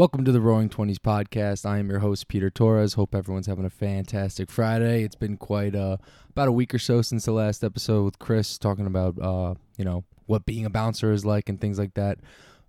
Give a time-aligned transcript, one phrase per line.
[0.00, 1.66] Welcome to the Roaring Twenties podcast.
[1.66, 2.94] I am your host Peter Torres.
[2.94, 5.04] Hope everyone's having a fantastic Friday.
[5.04, 5.98] It's been quite uh,
[6.30, 9.84] about a week or so since the last episode with Chris talking about uh, you
[9.84, 12.16] know what being a bouncer is like and things like that.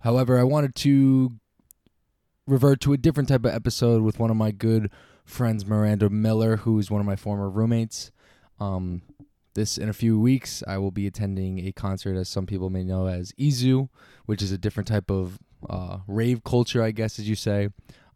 [0.00, 1.32] However, I wanted to
[2.46, 4.90] revert to a different type of episode with one of my good
[5.24, 8.12] friends, Miranda Miller, who's one of my former roommates.
[8.60, 9.00] Um,
[9.54, 12.84] this in a few weeks, I will be attending a concert, as some people may
[12.84, 13.88] know as EZoo,
[14.26, 15.38] which is a different type of
[15.68, 17.68] uh, rave culture, I guess, as you say.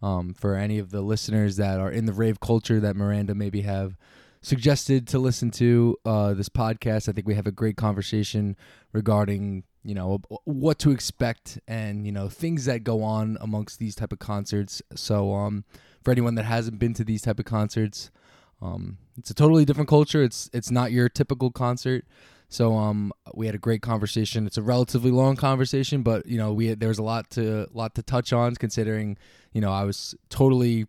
[0.02, 3.62] Um, for any of the listeners that are in the rave culture that Miranda maybe
[3.62, 3.96] have
[4.42, 8.56] suggested to listen to uh, this podcast, I think we have a great conversation
[8.92, 13.94] regarding you know what to expect and you know things that go on amongst these
[13.94, 14.82] type of concerts.
[14.94, 15.64] So um,
[16.02, 18.10] for anyone that hasn't been to these type of concerts,
[18.60, 20.22] um, it's a totally different culture.
[20.22, 22.04] It's it's not your typical concert.
[22.48, 24.46] So um, we had a great conversation.
[24.46, 27.94] It's a relatively long conversation, but you know, we there was a lot to lot
[27.96, 29.18] to touch on, considering
[29.52, 30.86] you know I was totally,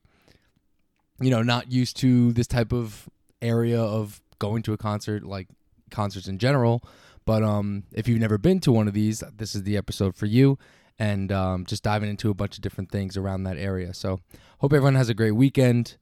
[1.20, 3.10] you know, not used to this type of
[3.42, 5.48] area of going to a concert, like
[5.90, 6.84] concerts in general.
[7.26, 10.28] But um, if you've never been to one of these, this is the episode for
[10.28, 10.58] you,
[11.00, 13.94] and um, just diving into a bunch of different things around that area.
[13.94, 14.20] So
[14.60, 15.98] hope everyone has a great weekend.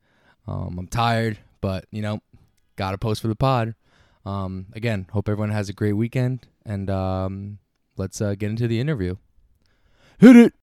[0.47, 2.19] Um, I'm tired, but you know,
[2.75, 3.73] gotta post for the pod.
[4.25, 7.59] Um, again, hope everyone has a great weekend, and um,
[7.95, 9.15] let's uh, get into the interview.
[10.17, 10.53] Hit it.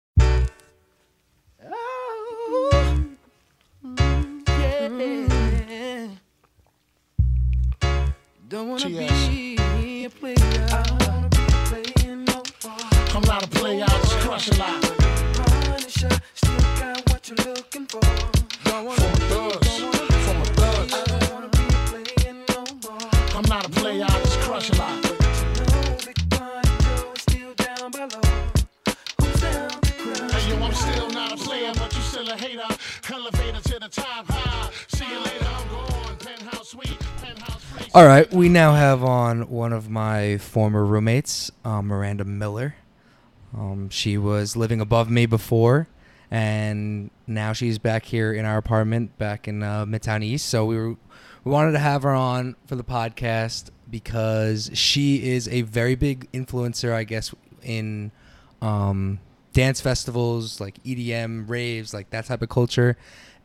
[8.48, 9.28] Don't wanna Cheers.
[9.28, 10.34] be a player.
[10.38, 12.76] I don't wanna be a player no more.
[13.14, 14.82] I'm not a player, I just crush a lot.
[15.34, 18.00] Punisher, still got what you're looking for.
[18.64, 19.51] Don't wanna From be, thugs, don't wanna be,
[37.94, 42.76] All right, we now have on one of my former roommates, um, Miranda Miller.
[43.52, 45.88] Um, she was living above me before,
[46.30, 50.46] and now she's back here in our apartment back in uh, Midtown East.
[50.48, 50.96] So we were
[51.44, 56.30] we wanted to have her on for the podcast because she is a very big
[56.30, 58.12] influencer, I guess, in
[58.62, 59.18] um,
[59.52, 62.96] dance festivals like EDM, raves, like that type of culture.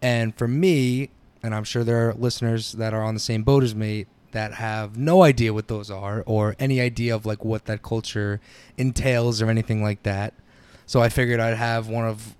[0.01, 1.09] And for me,
[1.43, 4.53] and I'm sure there are listeners that are on the same boat as me that
[4.55, 8.39] have no idea what those are or any idea of like what that culture
[8.77, 10.33] entails or anything like that.
[10.85, 12.35] So I figured I'd have one of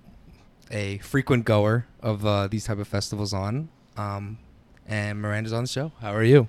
[0.70, 3.68] a frequent goer of uh, these type of festivals on.
[3.96, 4.38] Um,
[4.86, 5.92] and Miranda's on the show.
[6.00, 6.48] How are you?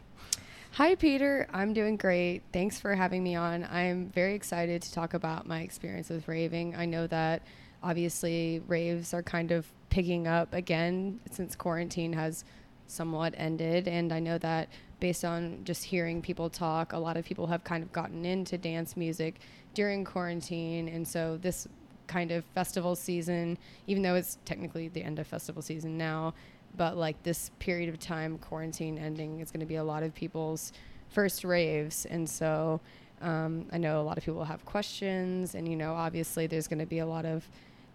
[0.74, 1.47] Hi, Peter.
[1.52, 2.44] I'm doing great.
[2.53, 3.68] Thanks for having me on.
[3.70, 6.76] I'm very excited to talk about my experience with raving.
[6.76, 7.41] I know that
[7.81, 12.44] obviously raves are kind of picking up again since quarantine has
[12.88, 13.88] somewhat ended.
[13.88, 14.69] And I know that
[15.00, 18.57] based on just hearing people talk, a lot of people have kind of gotten into
[18.57, 19.39] dance music
[19.73, 20.89] during quarantine.
[20.89, 21.67] And so this
[22.07, 23.57] kind of festival season,
[23.88, 26.33] even though it's technically the end of festival season now,
[26.75, 30.13] but like this period of time, quarantine ending, is going to be a lot of
[30.13, 30.73] people's
[31.09, 32.05] first raves.
[32.05, 32.79] And so
[33.22, 36.79] um, I know a lot of people have questions, and you know, obviously, there's going
[36.79, 37.47] to be a lot of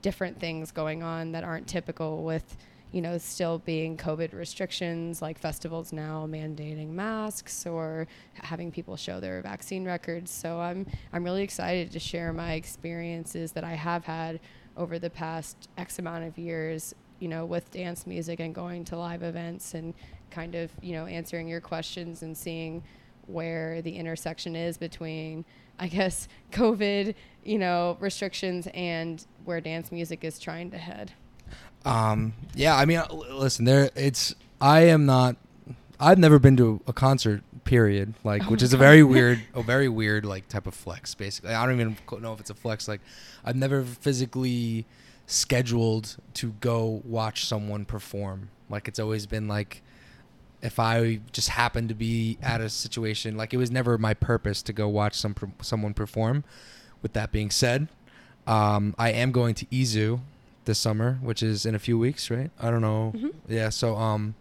[0.04, 2.58] different things going on that aren't typical with
[2.92, 9.18] you know still being covid restrictions like festivals now mandating masks or having people show
[9.18, 10.30] their vaccine records.
[10.30, 14.40] So i'm i'm really excited to share my experiences that i have had
[14.76, 18.98] over the past x amount of years you know with dance music and going to
[18.98, 19.94] live events and
[20.30, 22.82] kind of you know answering your questions and seeing
[23.26, 25.46] where the intersection is between
[25.78, 27.14] I guess COVID,
[27.44, 31.12] you know, restrictions and where dance music is trying to head.
[31.84, 33.90] Um, yeah, I mean, uh, listen, there.
[33.94, 35.36] It's I am not.
[36.00, 37.42] I've never been to a concert.
[37.64, 38.12] Period.
[38.24, 41.14] Like, which is a very weird, a very weird like type of flex.
[41.14, 42.86] Basically, I don't even know if it's a flex.
[42.86, 43.00] Like,
[43.42, 44.84] I've never physically
[45.26, 48.50] scheduled to go watch someone perform.
[48.68, 49.82] Like, it's always been like,
[50.64, 54.62] if I just happened to be at a situation, like it was never my purpose
[54.62, 56.42] to go watch some someone perform.
[57.02, 57.88] With that being said,
[58.46, 60.20] um, I am going to EZoo
[60.64, 62.50] this summer, which is in a few weeks, right?
[62.58, 63.12] I don't know.
[63.46, 64.34] Yeah, so um,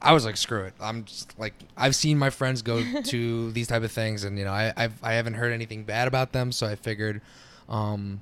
[0.00, 0.74] I was like, screw it.
[0.80, 4.44] I'm just like, I've seen my friends go to these type of things, and you
[4.44, 7.20] know, I I've, I haven't heard anything bad about them, so I figured,
[7.68, 8.20] um,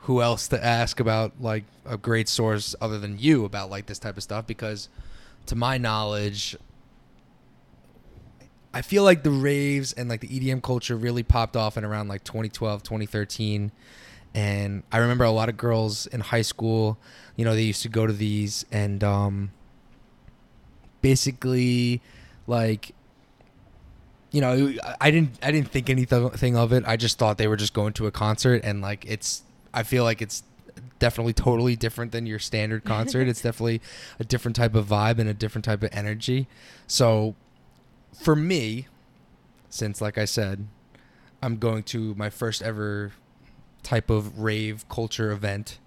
[0.00, 4.00] who else to ask about like a great source other than you about like this
[4.00, 4.88] type of stuff because
[5.46, 6.56] to my knowledge
[8.74, 12.08] I feel like the raves and like the EDM culture really popped off in around
[12.08, 13.72] like 2012, 2013
[14.34, 16.98] and I remember a lot of girls in high school,
[17.36, 19.50] you know, they used to go to these and um,
[21.00, 22.02] basically,
[22.46, 22.92] like,
[24.30, 26.84] you know, I- didn't I didn't think anything of it.
[26.86, 29.42] I just thought they were just going to a concert, and like it's
[29.72, 30.42] I feel like it's
[30.98, 33.28] definitely totally different than your standard concert.
[33.28, 33.80] it's definitely
[34.18, 36.48] a different type of vibe and a different type of energy.
[36.86, 37.34] So
[38.20, 38.86] for me,
[39.68, 40.66] since like I said,
[41.42, 43.12] I'm going to my first ever
[43.82, 45.78] type of rave culture event.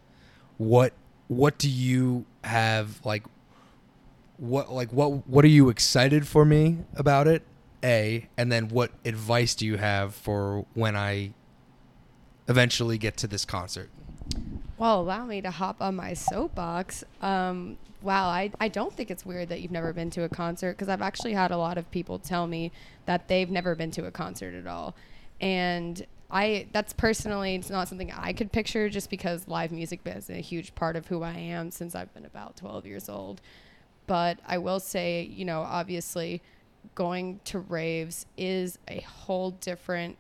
[0.58, 0.94] What
[1.28, 3.26] what do you have like
[4.38, 7.44] what like what what are you excited for me about it?
[7.84, 11.34] A and then what advice do you have for when I
[12.48, 13.90] eventually get to this concert?
[14.80, 17.04] Well, allow me to hop on my soapbox.
[17.22, 20.78] Um, wow, I, I don't think it's weird that you've never been to a concert
[20.78, 22.72] because I've actually had a lot of people tell me
[23.06, 24.96] that they've never been to a concert at all.
[25.42, 30.30] And I that's personally it's not something I could picture just because live music is
[30.30, 33.42] a huge part of who I am since I've been about 12 years old.
[34.08, 36.42] But I will say, you know, obviously
[36.96, 40.18] going to raves is a whole different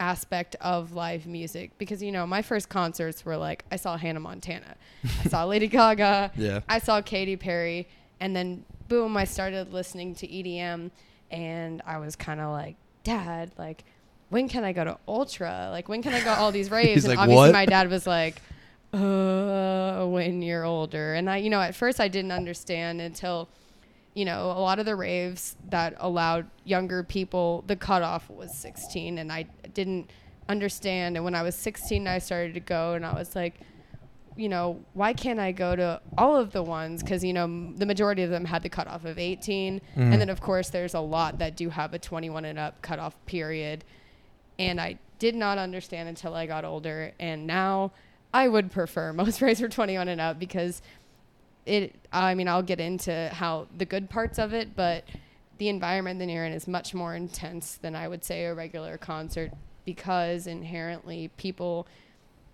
[0.00, 4.20] aspect of live music because you know my first concerts were like I saw Hannah
[4.20, 4.76] Montana,
[5.24, 6.60] I saw Lady Gaga, Yeah.
[6.68, 7.88] I saw Katy Perry,
[8.20, 10.90] and then boom, I started listening to EDM,
[11.30, 13.84] and I was kind of like, Dad, like,
[14.30, 15.68] when can I go to Ultra?
[15.70, 17.04] Like, when can I go all these raves?
[17.04, 18.40] And like, obviously "What?" my dad was like,
[18.94, 23.48] uh, when you're older, and I, you know, at first I didn't understand until
[24.18, 29.16] you know, a lot of the raves that allowed younger people, the cutoff was 16,
[29.16, 29.44] and I
[29.74, 30.10] didn't
[30.48, 31.14] understand.
[31.14, 33.60] And when I was 16, I started to go, and I was like,
[34.34, 37.00] you know, why can't I go to all of the ones?
[37.00, 39.74] Because, you know, m- the majority of them had the cutoff of 18.
[39.74, 40.18] And mm-hmm.
[40.18, 43.84] then, of course, there's a lot that do have a 21 and up cutoff period.
[44.58, 47.12] And I did not understand until I got older.
[47.20, 47.92] And now
[48.34, 50.82] I would prefer most raves are 21 and up because
[51.68, 55.04] it i mean i'll get into how the good parts of it but
[55.58, 58.96] the environment that you're in is much more intense than i would say a regular
[58.96, 59.52] concert
[59.84, 61.86] because inherently people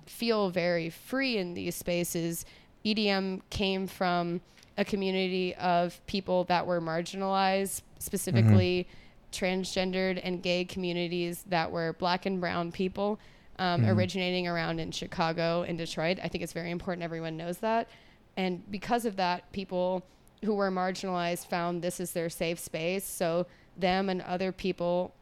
[0.07, 2.45] feel very free in these spaces.
[2.85, 4.41] Edm came from
[4.77, 8.87] a community of people that were marginalized specifically
[9.33, 13.19] transgendered and gay communities that were black and brown people
[13.59, 16.19] um, originating around in chicago and detroit.
[16.23, 17.89] I think it's very important everyone knows that
[18.37, 20.03] and because of that, people
[20.45, 23.05] who were marginalized found this is their safe space.
[23.05, 23.47] So
[23.77, 25.15] them and other people,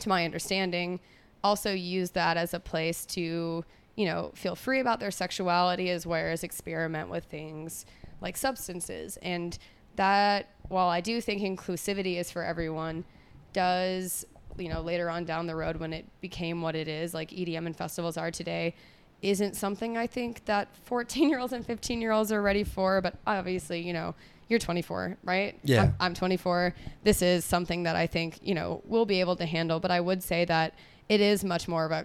[0.00, 1.00] to my understanding,
[1.44, 3.64] also use that as a place to,
[3.96, 7.84] you know, feel free about their sexuality as well as experiment with things
[8.20, 9.18] like substances.
[9.22, 9.58] And
[9.96, 13.04] that, while I do think inclusivity is for everyone,
[13.52, 14.24] does,
[14.56, 17.66] you know, later on down the road when it became what it is, like EDM
[17.66, 18.74] and festivals are today,
[19.22, 23.00] isn't something I think that 14 year olds and 15 year olds are ready for.
[23.00, 24.14] But obviously, you know,
[24.48, 25.58] you're 24, right?
[25.64, 25.82] Yeah.
[25.82, 26.74] I'm, I'm 24.
[27.04, 29.80] This is something that I think, you know, we'll be able to handle.
[29.80, 30.74] But I would say that
[31.08, 32.04] it is much more of a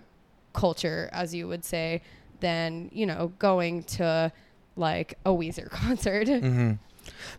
[0.54, 2.02] culture, as you would say,
[2.40, 4.31] than, you know, going to
[4.75, 6.28] like a Weezer concert.
[6.28, 6.74] Mm-hmm.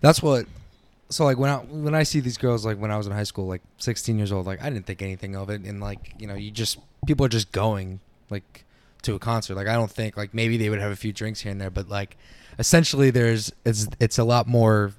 [0.00, 0.46] That's what.
[1.10, 3.22] So like when I when I see these girls like when I was in high
[3.22, 6.26] school like 16 years old like I didn't think anything of it and like you
[6.26, 6.76] know you just
[7.06, 8.66] people are just going like
[9.02, 9.54] to a concert.
[9.54, 11.70] Like I don't think like maybe they would have a few drinks here and there
[11.70, 12.16] but like
[12.58, 14.92] essentially there's it's it's a lot more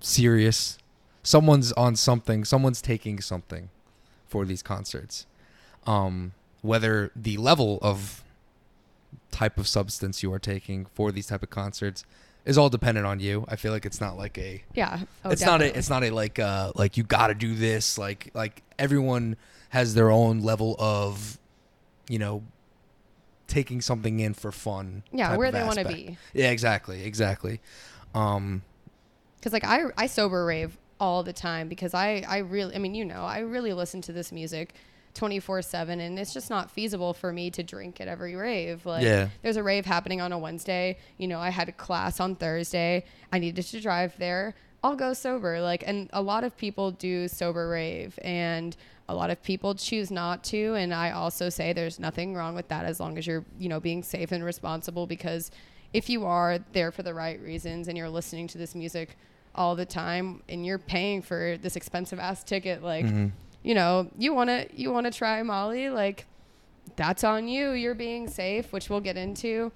[0.00, 0.78] serious.
[1.22, 3.70] Someone's on something someone's taking something
[4.26, 5.26] for these concerts.
[5.86, 8.24] Um whether the level of
[9.30, 12.04] type of substance you are taking for these type of concerts
[12.44, 13.44] is all dependent on you.
[13.48, 15.00] I feel like it's not like a yeah.
[15.24, 17.98] Oh, it's not a it's not a like uh like you got to do this.
[17.98, 19.36] Like like everyone
[19.70, 21.38] has their own level of
[22.08, 22.42] you know
[23.46, 25.02] taking something in for fun.
[25.12, 26.16] Yeah, where they wanna be.
[26.32, 27.60] Yeah, exactly, exactly.
[28.14, 28.62] Um
[29.36, 32.94] because like I I sober rave all the time because I I really I mean
[32.94, 34.74] you know I really listen to this music
[35.14, 39.04] 24 7 and it's just not feasible for me to drink at every rave like
[39.04, 39.28] Yeah.
[39.42, 43.04] there's a rave happening on a wednesday you know i had a class on thursday
[43.32, 47.28] i needed to drive there i'll go sober like and a lot of people do
[47.28, 48.76] sober rave and
[49.08, 52.68] a lot of people choose not to and i also say there's nothing wrong with
[52.68, 55.50] that as long as you're you know being safe and responsible because
[55.92, 59.16] if you are there for the right reasons and you're listening to this music
[59.54, 63.28] all the time and you're paying for this expensive ass ticket like mm-hmm.
[63.62, 66.26] you know you want to you want to try molly like
[66.96, 67.72] that's on you.
[67.72, 69.72] You're being safe which we'll get into.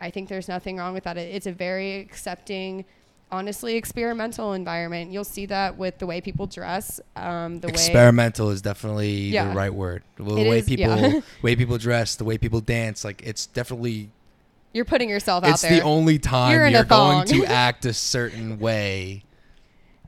[0.00, 1.16] I think there's nothing wrong with that.
[1.16, 2.84] It's a very accepting
[3.32, 5.10] honestly experimental environment.
[5.10, 9.48] You'll see that with the way people dress, um, the way Experimental is definitely Yeah.
[9.48, 10.04] the right word.
[10.16, 11.20] The It way is, people, yeah.
[11.42, 14.10] way people dress, the way people dance, like it's definitely
[14.74, 15.72] you're putting yourself out it's there.
[15.72, 19.22] It's the only time You're you're, going to act a certain way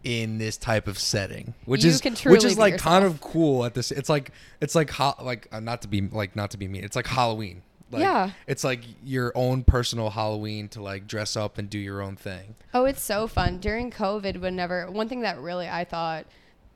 [0.05, 3.65] in this type of setting, which You is can which is like kind of cool.
[3.65, 6.59] At this, it's like it's like ho- like uh, not to be like not to
[6.59, 6.85] be mean.
[6.85, 7.63] It's like Halloween.
[7.95, 8.31] Like, Yeah.
[8.47, 12.55] it's like your own personal Halloween to like dress up and do your own thing.
[12.73, 13.59] Oh, it's so fun.
[13.59, 16.27] During COVID, whenever one thing that really I thought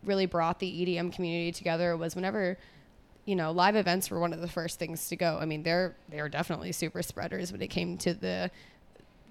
[0.05, 2.57] really brought the EDM community together was whenever
[3.25, 5.39] you know live events were one of the first things to go.
[5.41, 8.51] I mean, they're they're definitely super spreaders when it came to the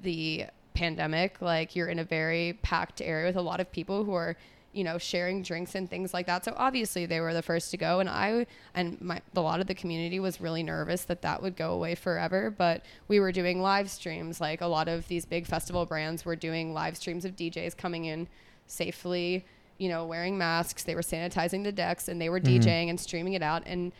[0.04, 1.42] the pandemic.
[1.42, 4.36] Like you're in a very packed area with a lot of people who are
[4.78, 6.46] you know sharing drinks and things like that.
[6.46, 9.66] So obviously they were the first to go and i and my a lot of
[9.66, 13.60] the community was really nervous that that would go away forever but we were doing
[13.62, 14.40] live streams.
[14.40, 18.06] Like a lot of these big festival brands were doing live streams of djs coming
[18.06, 18.28] in
[18.68, 19.46] safely
[19.80, 20.84] you know wearing masks.
[20.84, 22.62] They were sanitizing the decks and they were mm-hmm.
[22.62, 23.64] djing and streaming it out.
[23.66, 23.92] And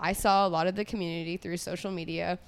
[0.00, 2.40] i saw a lot of the community through social media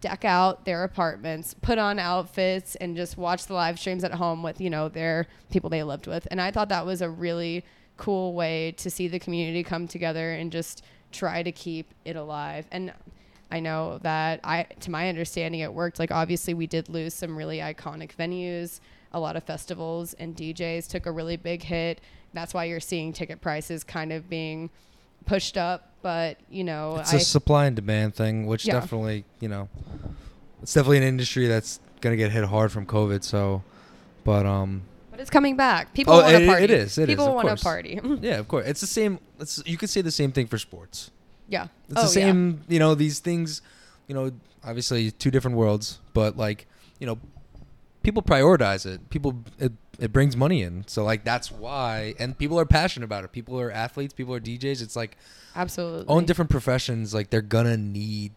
[0.00, 4.42] deck out their apartments, put on outfits, and just watch the live streams at home
[4.42, 6.26] with you know their people they lived with.
[6.30, 7.64] And I thought that was a really
[7.96, 12.66] cool way to see the community come together and just try to keep it alive.
[12.70, 12.92] And
[13.50, 15.98] I know that I, to my understanding, it worked.
[15.98, 18.80] Like obviously, we did lose some really iconic venues.
[19.12, 22.00] A lot of festivals and DJs took a really big hit.
[22.34, 24.70] That's why you're seeing ticket prices kind of being
[25.28, 25.84] pushed up.
[26.02, 28.74] But you know, It's I a supply and demand thing, which Yeah.
[28.80, 29.68] definitely you know,
[30.62, 33.24] it's definitely an industry that's gonna get hit hard from COVID.
[33.24, 33.62] So,
[34.24, 35.92] but um, But it's coming back.
[35.94, 36.64] People Oh, want to party.
[36.64, 38.00] it is, it is, People want to party.
[38.22, 39.18] yeah, of course, it's the same.
[39.40, 41.10] It's you could say the same thing for sports.
[41.48, 41.66] yeah.
[41.88, 43.62] It's oh, the same, you know, these things,
[44.06, 44.30] you know,
[44.62, 46.66] obviously two different worlds, but like,
[47.00, 47.18] you know,
[48.02, 49.10] people prioritize it.
[49.10, 50.84] People it, it brings money in.
[50.86, 53.32] So like that's why and people are passionate about it.
[53.32, 54.82] People are athletes, people are DJs.
[54.82, 55.16] It's like.
[55.56, 56.04] Absolutely.
[56.08, 58.32] own different professions, like they're gonna need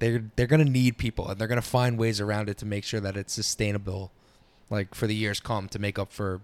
[0.00, 2.98] they're they're gonna need people and they're gonna find ways around it to make sure
[2.98, 4.10] that it's sustainable
[4.70, 6.40] like for the years come to make up for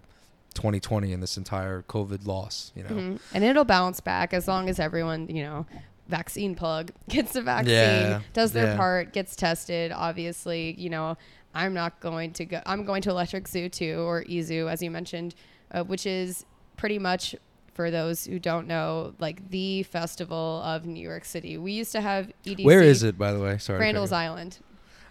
[0.53, 2.89] 2020 and this entire COVID loss, you know.
[2.89, 3.19] Mhm.
[3.33, 5.65] And it'll bounce back as long as everyone, you know,
[6.07, 8.77] vaccine plug gets the vaccine, Yeah, does their yeah.
[8.77, 9.91] part, gets tested.
[9.91, 11.17] Obviously, you know,
[11.53, 12.61] I'm not going to go.
[12.65, 15.35] I'm going to Electric Zoo too, or EZoo, as you mentioned,
[15.71, 16.45] uh, which is
[16.77, 17.35] pretty much
[17.73, 21.57] for those who don't know, like the festival of New York City.
[21.57, 22.63] We used to have EDC.
[22.65, 23.57] Where is it by the way?
[23.57, 23.79] Sorry.
[23.79, 24.11] Randall's.
[24.11, 24.59] Island.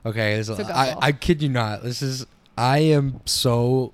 [0.05, 1.83] Okay, this- So I, I kid you not.
[1.83, 3.93] This is I am so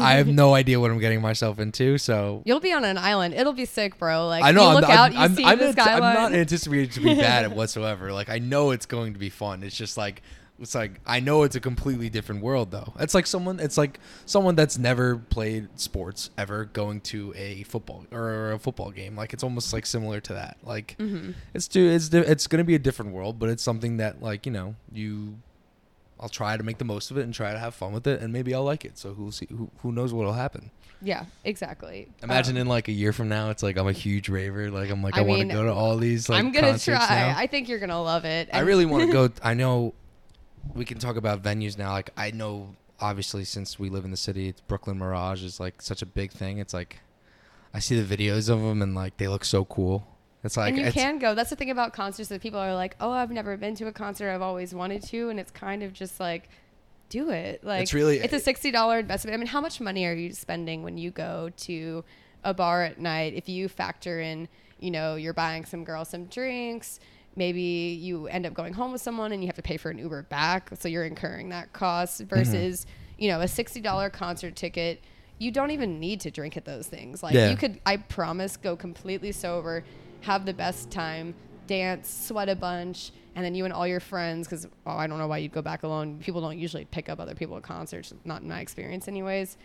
[0.00, 1.98] I have no idea what I'm getting myself into.
[1.98, 3.34] So You'll be on an island.
[3.34, 4.26] It'll be sick, bro.
[4.28, 5.84] Like I know you I'm, look I'm, out, you I'm, see I'm, the ant- I'm
[5.86, 6.14] skyline.
[6.14, 8.12] not anticipating to be bad at whatsoever.
[8.12, 9.62] Like I know it's going to be fun.
[9.62, 10.22] It's just like
[10.60, 12.92] it's like I know it's a completely different world though.
[13.00, 18.06] It's like someone it's like someone that's never played sports ever going to a football
[18.12, 19.16] or a football game.
[19.16, 20.56] Like it's almost like similar to that.
[20.62, 21.32] Like Mm-hmm.
[21.54, 24.46] it's do it's it's going to be a different world, but it's something that like,
[24.46, 25.38] you know, you
[26.20, 28.20] I'll try to make the most of it and try to have fun with it
[28.20, 28.96] and maybe I'll like it.
[28.96, 30.70] So who'll see who, who knows what'll happen.
[31.02, 32.08] yeah, exactly.
[32.22, 34.70] Imagine Um, in like a year from now, it's like I'm a huge raver.
[34.70, 36.96] Like I'm like I, I want to go to all these like I'm gonna try.
[36.96, 37.34] now.
[37.36, 38.48] I think you're gonna love it.
[38.52, 39.30] I really want to go.
[39.42, 39.92] I know
[40.74, 41.92] we can talk about venues now.
[41.92, 45.82] Like I know, obviously, since we live in the city, it's Brooklyn Mirage is like
[45.82, 46.58] such a big thing.
[46.58, 47.00] It's like
[47.72, 50.06] I see the videos of them and like they look so cool.
[50.42, 51.34] It's like and you it's, can go.
[51.34, 53.92] That's the thing about concerts that people are like, "Oh, I've never been to a
[53.92, 54.30] concert.
[54.30, 56.50] I've always wanted to," and it's kind of just like,
[57.08, 57.64] do it.
[57.64, 59.34] Like It's really- it's a sixty dollar investment.
[59.34, 62.04] I mean, how much money are you spending when you go to
[62.42, 63.32] a bar at night?
[63.34, 67.00] If you factor in, you know, you're buying some girl some drinks.
[67.36, 69.98] Maybe you end up going home with someone and you have to pay for an
[69.98, 72.20] Uber back, so you're incurring that cost.
[72.22, 72.34] Mm-hmm.
[72.34, 72.86] Versus,
[73.18, 75.02] you know, a sixty dollar concert ticket.
[75.38, 77.22] You don't even need to drink at those things.
[77.22, 77.50] Like Yeah.
[77.50, 79.84] you could, I promise, go completely sober,
[80.20, 81.34] have the best time,
[81.66, 84.46] dance, sweat a bunch, and then you and all your friends.
[84.46, 86.20] Because oh, I don't know why you'd go back alone.
[86.20, 89.56] People don't usually pick up other people at concerts, not in my experience, anyways.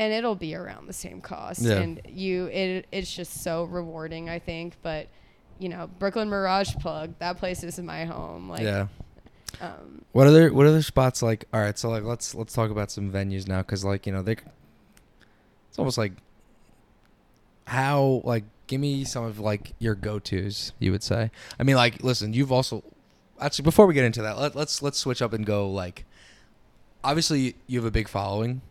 [0.00, 1.74] And it'll be around the same cost, Yeah.
[1.74, 4.74] and you, it, it's just so rewarding, I think.
[4.82, 5.06] But
[5.58, 8.48] you know, Brooklyn Mirage plug that place is my home.
[8.48, 8.86] Like, yeah.
[9.60, 11.44] um, What other what other spots like?
[11.52, 14.22] All right, so like let's let's talk about some venues now because like you know
[14.22, 14.36] they,
[15.68, 16.12] it's almost like
[17.66, 20.72] how like give me some of like your go tos.
[20.78, 21.30] You would say.
[21.58, 22.82] I mean, like listen, you've also
[23.40, 26.04] actually before we get into that, let, let's let's switch up and go like.
[27.02, 28.62] Obviously, you have a big following.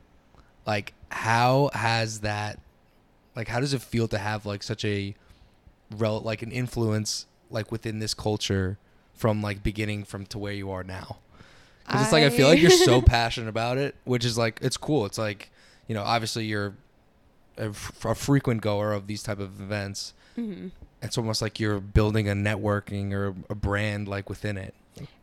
[0.65, 2.59] Like, how has that?
[3.35, 5.13] Like, how does it feel to have like such a,
[5.93, 8.77] rel like an influence like within this culture,
[9.13, 11.17] from like beginning from to where you are now?
[11.85, 14.77] Because it's like I feel like you're so passionate about it, which is like it's
[14.77, 15.05] cool.
[15.05, 15.49] It's like
[15.87, 16.73] you know, obviously you're
[17.57, 20.13] a, f- a frequent goer of these type of events.
[20.37, 20.71] Mhm.
[21.01, 24.73] It's almost like you're building a networking or a brand like within it.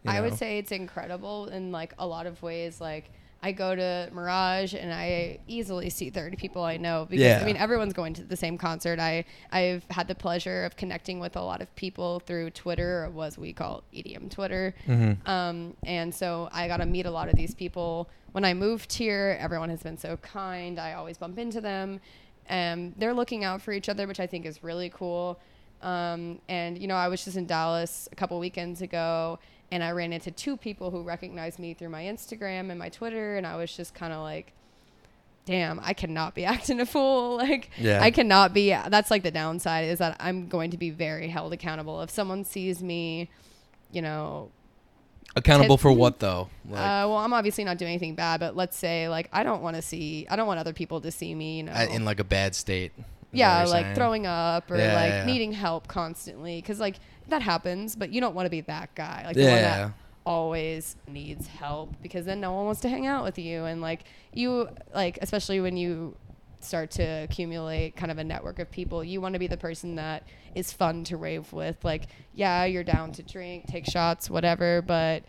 [0.05, 2.81] I would say it's incredible in like a lot of ways.
[2.81, 3.11] Like
[3.43, 7.41] I go to Mirage and I easily see 30 people I know because Yeah.
[7.41, 8.99] I mean everyone's going to the same concert.
[8.99, 13.11] I I've had the pleasure of connecting with a lot of people through Twitter or
[13.11, 14.75] was we call EDM Twitter.
[14.87, 15.29] Mm-hmm.
[15.29, 18.09] Um, and so I got to meet a lot of these people.
[18.33, 20.79] When I moved here, everyone has been so kind.
[20.79, 22.01] I always bump into them.
[22.47, 25.39] and they're looking out for each other, which I think is really cool.
[25.83, 29.39] Um, and, you know, I was just in Dallas a couple weekends ago
[29.73, 33.37] and I ran into two people who recognized me through my Instagram and my Twitter.
[33.37, 34.53] And I was just kind of like,
[35.47, 37.37] damn, I cannot be acting a fool.
[37.41, 38.01] Like, Yeah.
[38.03, 38.71] I cannot be.
[38.71, 42.03] That's like the downside is that I'm going to be very held accountable.
[42.03, 43.29] If someone sees me,
[43.93, 44.51] you know,
[45.37, 46.51] Accountable Ted- for what though?
[46.69, 49.63] Like, uh, well, I'm obviously not doing anything bad, but let's say like I don't
[49.63, 52.19] want to see, I don't want other people to see me, you know, in like
[52.19, 52.91] a bad state.
[53.31, 53.95] yeah, like saying?
[53.95, 55.25] throwing up or Yeah, like yeah.
[55.27, 56.97] needing help constantly, because like
[57.31, 59.87] that happens, but you don't want to be that guy, like the one Yeah.
[59.87, 59.93] that
[60.27, 64.05] always needs help, because then no one wants to hang out with you, and like
[64.33, 66.17] you, like especially when you
[66.63, 69.95] start to accumulate kind of a network of people, you want to be the person
[69.97, 70.23] that
[70.55, 71.83] is fun to rave with.
[71.85, 72.03] Like,
[72.35, 75.23] yeah, you're down to drink, take shots, whatever, but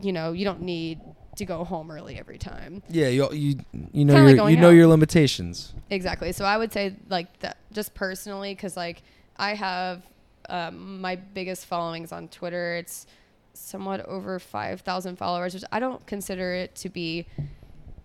[0.00, 1.00] you know, you don't need
[1.36, 2.82] to go home early every time.
[2.88, 3.56] Yeah, you you
[3.92, 4.70] you know Kinda like you know out.
[4.70, 5.74] your limitations.
[5.90, 6.30] Exactly.
[6.32, 9.02] So I would say like that just personally, because like
[9.36, 10.02] I have
[10.48, 12.76] um, my biggest followings on Twitter.
[12.76, 13.06] It's
[13.52, 17.26] somewhat over five thousand followers, which I don't consider it to be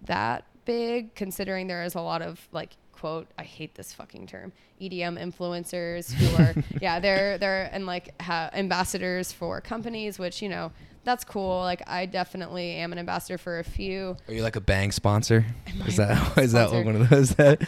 [0.04, 4.54] that big, considering there is a lot of like quote I hate this fucking term
[4.80, 10.50] EDM influencers who are yeah they're they're and like ha- ambassadors for companies, which you
[10.50, 10.72] know
[11.04, 11.60] that's cool.
[11.60, 14.18] Like I definitely am an ambassador for a few.
[14.28, 15.46] Are you like a bang sponsor?
[15.88, 17.62] Is that Bang is that one of those that?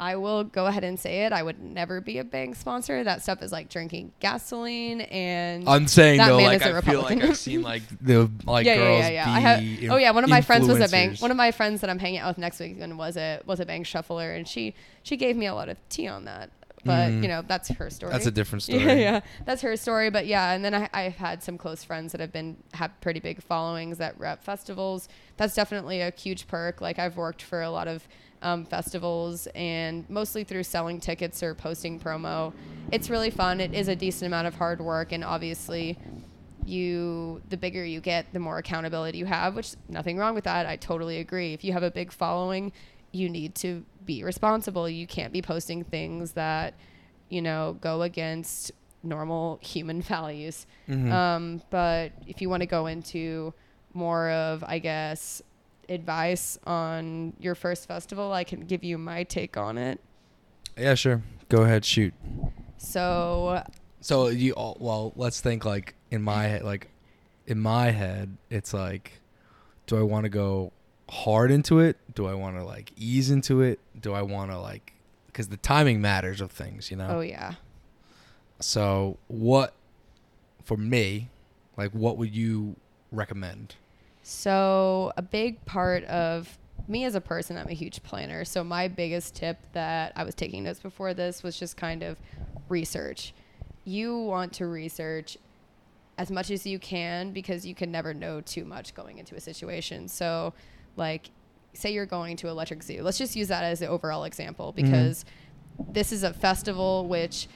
[0.00, 1.32] I will go ahead and say it.
[1.32, 3.04] I would never be a Bang sponsor.
[3.04, 6.76] That stuff is like drinking gasoline and I'm saying That though, man like is a
[6.76, 9.30] I feel like I've seen like the like yeah, girls yeah, yeah, yeah.
[9.30, 11.16] I have, oh yeah, one of my friends was a Bang.
[11.16, 13.66] One of my friends that I'm hanging out with next week was a was a
[13.66, 16.50] Bang shuffler, and she she gave me a lot of tea on that.
[16.84, 17.22] But Mm.
[17.22, 18.12] you know that's her story.
[18.12, 18.82] That's a different story.
[18.82, 20.08] Yeah, yeah, that's her story.
[20.10, 23.20] But yeah, and then I, I've had some close friends that have been have pretty
[23.20, 25.08] big followings that rep festivals.
[25.36, 26.80] That's definitely a huge perk.
[26.80, 28.08] Like I've worked for a lot of
[28.42, 32.54] um, festivals and mostly through selling tickets or posting promo.
[32.90, 33.60] It's really fun.
[33.60, 35.98] It is a decent amount of hard work, and obviously,
[36.64, 39.54] you the bigger you get, the more accountability you have.
[39.56, 40.66] Which nothing wrong with that.
[40.66, 41.52] I totally agree.
[41.52, 42.72] If you have a big following,
[43.12, 44.88] you need to be responsible.
[44.88, 46.74] You can't be posting things that
[47.28, 50.66] you know go against normal human values.
[50.88, 51.10] Mhm.
[51.12, 53.54] Um, but if you want to go into
[53.94, 55.42] more of, I guess,
[55.88, 60.00] advice on your first festival, I can give you my take on it.
[60.76, 61.22] yeah, sure.
[61.48, 62.14] Go ahead, shoot.
[62.78, 63.64] So,
[64.00, 66.88] So you all well, let's think like in my head, like
[67.46, 69.20] in my head, it's like,
[69.86, 70.72] do I want to go
[71.10, 71.96] hard into it?
[72.14, 73.80] Do I want to like ease into it?
[74.00, 74.94] Do I want to like,
[75.26, 77.08] because the timing matters of things, you know.
[77.10, 77.54] oh yeah.
[78.60, 79.74] So what,
[80.64, 81.28] for me,
[81.76, 82.76] like what would you
[83.12, 83.74] recommend?
[84.22, 88.44] So, a big part of me as a person, I'm a huge planner.
[88.44, 92.18] So, my biggest tip that I was taking notes before this was just kind of
[92.68, 93.32] research.
[93.84, 95.38] You want to research
[96.18, 99.40] as much as you can because you can never know too much going into a
[99.40, 100.06] situation.
[100.06, 100.52] So,
[100.96, 101.30] like,
[101.72, 103.02] say you're going to Electric Zoo.
[103.02, 105.24] Let's just use that as the overall example because
[105.88, 107.48] this is a festival which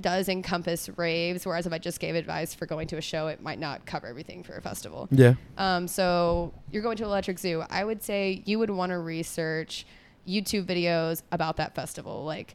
[0.00, 3.42] does encompass raves, whereas if I just gave advice for going to a show, it
[3.42, 5.08] might not cover everything for a festival.
[5.10, 5.34] Yeah.
[5.56, 7.64] Um, so you're going to Electric Zoo.
[7.68, 9.86] I would say you would want to research
[10.26, 12.24] YouTube videos about that festival.
[12.24, 12.54] Like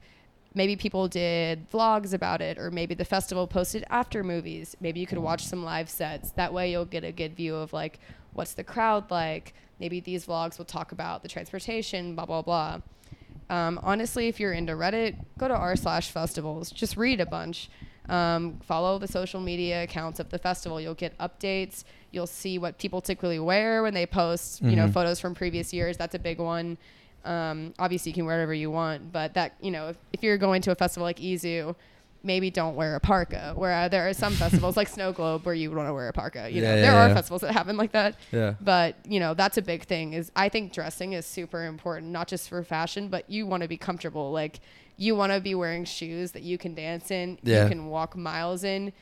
[0.54, 4.78] maybe people did vlogs about it, or maybe the festival posted after movies.
[4.80, 6.32] Maybe you could watch some live sets.
[6.32, 8.00] That way you'll get a good view of like
[8.34, 9.54] what's the crowd like.
[9.84, 12.80] Maybe these vlogs will talk about the transportation, blah blah blah.
[13.50, 16.72] Um, honestly, if you're into Reddit, go to r slash festivals.
[16.72, 17.70] Just read a bunch.
[18.08, 20.80] Um, follow the social media accounts of the festival.
[20.80, 21.84] You'll get updates.
[22.12, 24.94] You'll see what people typically wear when they post, you know, Mhm.
[24.94, 25.98] photos from previous years.
[25.98, 26.78] That's a big one.
[27.26, 30.38] Um, obviously, you can wear whatever you want, but that, you know, if, if you're
[30.38, 31.76] going to a festival like EZoo,
[32.24, 33.54] maybe don't wear a parka.
[33.56, 36.14] Where uh, there are some festivals like Snow Globe where you want to wear a
[36.14, 36.50] parka.
[36.50, 38.54] You know, Yeah, there yeah, are festivals that happen like that Yeah.
[38.62, 42.28] but you know that's a big thing is i think dressing is super important not
[42.28, 44.60] just for fashion but you want to be comfortable like
[44.98, 47.64] you want to be wearing shoes that you can dance in Yeah.
[47.64, 48.94] you can walk miles in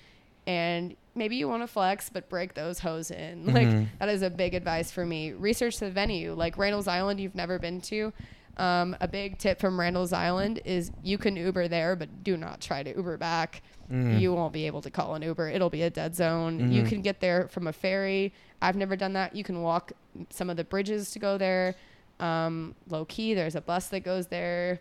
[0.47, 3.45] and maybe you want to flex, but break those hose in.
[3.53, 3.87] Like Mhm.
[3.99, 5.33] that is a big advice for me.
[5.33, 8.11] Research the venue, like Randall's Island, you've never been to.
[8.57, 12.59] Um, a big tip from Randall's Island is you can Uber there, but do not
[12.61, 13.63] try to Uber back.
[13.91, 14.19] Mm.
[14.19, 15.49] You won't be able to call an Uber.
[15.49, 16.71] It'll be a dead zone.
[16.71, 16.89] You Mhm.
[16.89, 18.33] can get there from a ferry.
[18.61, 19.35] I've never done that.
[19.35, 19.93] You can walk
[20.29, 21.75] some of the bridges to go there.
[22.19, 24.79] Um, low key, there's a bus that goes there.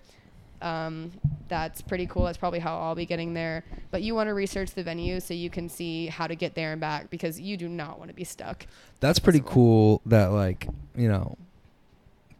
[0.61, 1.12] Um,
[1.48, 2.24] that's pretty cool.
[2.24, 3.64] That's probably how I'll be getting there.
[3.90, 6.72] But you want to research the venue so you can see how to get there
[6.72, 8.66] and back because you do not want to be stuck.
[9.00, 11.38] That's pretty cool that like, you know,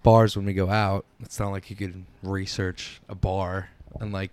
[0.03, 4.31] bars when we go out, it's not like you could research a bar and like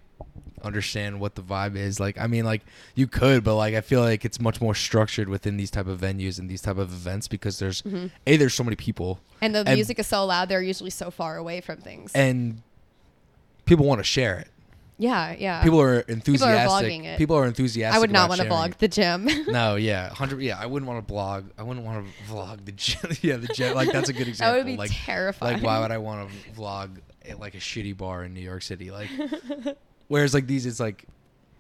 [0.64, 2.00] understand what the vibe is.
[2.00, 2.64] Like I mean like
[2.96, 6.00] you could, but like I feel like it's much more structured within these type of
[6.00, 8.08] venues and these type of events because there's Mm-hmm.
[8.26, 11.12] A there's so many people And the And- music is so loud, they're usually so
[11.12, 12.12] far away from things.
[12.16, 12.62] and
[13.66, 14.48] people want to share it.
[14.98, 15.64] Yeah, yeah.
[15.64, 16.58] People are enthusiastic.
[16.58, 17.18] People vlogging it.
[17.18, 17.96] People are enthusiastic.
[17.96, 19.30] I would not want to vlog the gym.
[19.48, 20.42] No, yeah, hundred.
[20.42, 21.46] Yeah, I wouldn't want to blog.
[21.58, 23.12] I wouldn't want to vlog the gym.
[23.22, 23.76] yeah, the gym.
[23.76, 24.54] Like that's a good example.
[24.54, 25.56] that would be like, terrifying.
[25.56, 28.62] like why would I want to vlog at like a shitty bar in New York
[28.62, 28.92] City?
[28.92, 29.10] Like,
[30.08, 31.06] whereas like these, it's like,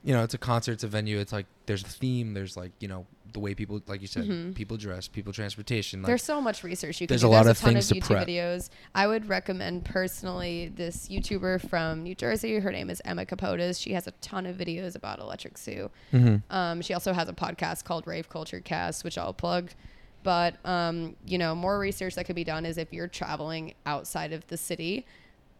[0.03, 1.19] you know, it's a concert, it's a venue.
[1.19, 2.33] It's like there's a theme.
[2.33, 4.55] There's like you know the way people, like you said, Mhm.
[4.55, 6.01] people dress, people transportation.
[6.01, 7.27] Like, There's so much research you can there's do.
[7.27, 8.27] a lot There's of ton things of to YouTube prep.
[8.27, 8.69] videos.
[8.95, 12.59] I would recommend personally this YouTuber from New Jersey.
[12.59, 13.81] Her name is Emma Capotas.
[13.81, 15.89] She has a ton of videos about Electric Zoo.
[16.13, 16.41] Mhm.
[16.49, 19.71] Um, she also has a podcast called Rave Culture Cast, which I'll plug.
[20.23, 24.33] But um, you know, more research that could be done is if you're traveling outside
[24.33, 25.05] of the city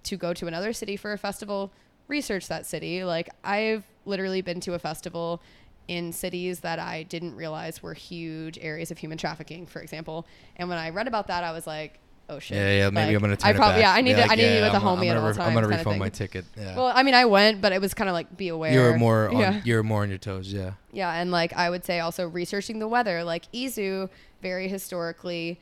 [0.03, 1.71] to go to another city for a festival,
[2.07, 3.03] research that city.
[3.03, 5.41] Like I've literally been to a festival
[5.87, 10.25] in cities that I didn't realize were huge areas of human trafficking, for example.
[10.57, 12.57] And when I read about that, I was like, oh shit.
[12.57, 12.89] Yeah, yeah.
[12.89, 13.81] Maybe Like, I'm gonna turn I it probably back.
[13.83, 13.93] yeah.
[13.93, 15.19] I need to like, I need to yeah, be with a homie I'm at gonna
[15.21, 15.47] all re- times.
[15.47, 16.43] I'm gonna refund my ticket.
[16.57, 16.75] Yeah.
[16.75, 18.73] Well, I mean, I went, but it was kind of like be aware.
[18.73, 19.37] you were more on.
[19.37, 19.61] Yeah.
[19.63, 20.51] You were more on your toes.
[20.51, 20.73] Yeah.
[20.91, 23.23] Yeah, and like I would say also researching the weather.
[23.23, 24.09] Like EZoo,
[24.41, 25.59] very historically,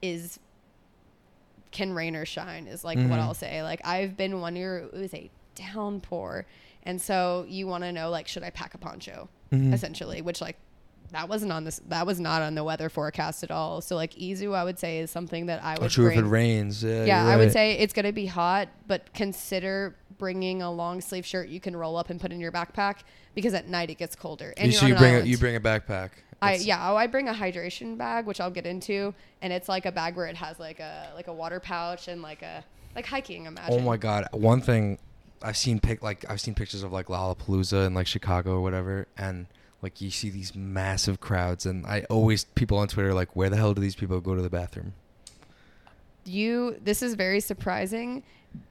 [0.00, 0.38] is
[1.72, 3.18] can rain or shine is like what Mhm.
[3.20, 3.62] I'll say.
[3.62, 6.46] Like I've been one year it was a downpour,
[6.86, 9.72] and so you want to know like should I pack a poncho Mhm.
[9.74, 10.56] essentially, which like
[11.12, 13.80] that wasn't on this that was not on the weather forecast at all.
[13.80, 16.06] So like EZoo, I would say is something that I would Oh, true.
[16.08, 16.26] If bring.
[16.26, 16.82] it rains.
[16.82, 17.04] Yeah.
[17.04, 21.48] Yeah, I would say it's gonna be hot, but consider bringing a long sleeve shirt
[21.48, 23.00] you can roll up and put in your backpack
[23.34, 24.52] because at night it gets colder.
[24.56, 26.10] And You, so you an bring a, you bring a backpack.
[26.42, 29.86] I yeah, oh, I bring a hydration bag, which I'll get into, and it's like
[29.86, 33.06] a bag where it has like a like a water pouch and like a like
[33.06, 33.46] hiking.
[33.46, 33.74] Imagine.
[33.74, 34.26] Oh my god!
[34.32, 34.98] One thing
[35.42, 39.06] I've seen pic like I've seen pictures of like Lollapalooza and like Chicago or whatever,
[39.16, 39.46] and
[39.82, 43.56] like you see these massive crowds, and I always people on Twitter like, where the
[43.56, 44.94] hell do these people go to the bathroom?
[46.24, 48.22] You this is very surprising,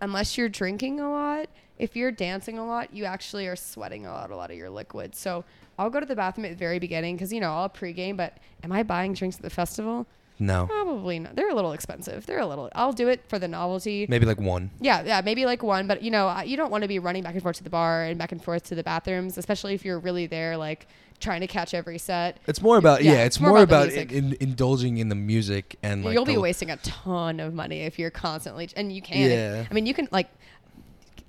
[0.02, 1.48] unless you're drinking a lot.
[1.78, 4.70] If you're dancing a lot, you actually are sweating a lot, a lot of your
[4.70, 5.14] liquid.
[5.16, 5.44] So
[5.78, 8.18] I'll go to the bathroom at the very beginning because you know I'll pregame.
[8.18, 10.08] But am I buying drinks at the festival?
[10.38, 11.36] No, Probably not.
[11.36, 12.26] They're a little expensive.
[12.26, 12.70] They're a little.
[12.76, 14.06] I'll do it for the novelty.
[14.10, 14.70] maybe like one.
[14.82, 17.34] Yeah, yeah, maybe like one, but you know, you don't want to be running back
[17.34, 20.00] and forth to the bar and back and forth to the bathrooms, especially if you're
[20.00, 20.88] really there, like
[21.20, 22.38] trying to catch every set.
[22.48, 24.12] It's more about yeah, Yeah, it's, more, about, the music.
[24.12, 27.82] in, in, indulging in the music and like You'll be wasting a ton of money
[27.82, 29.30] if you're constantly, and you can.
[29.30, 29.66] Yeah.
[29.70, 30.30] I mean, you can like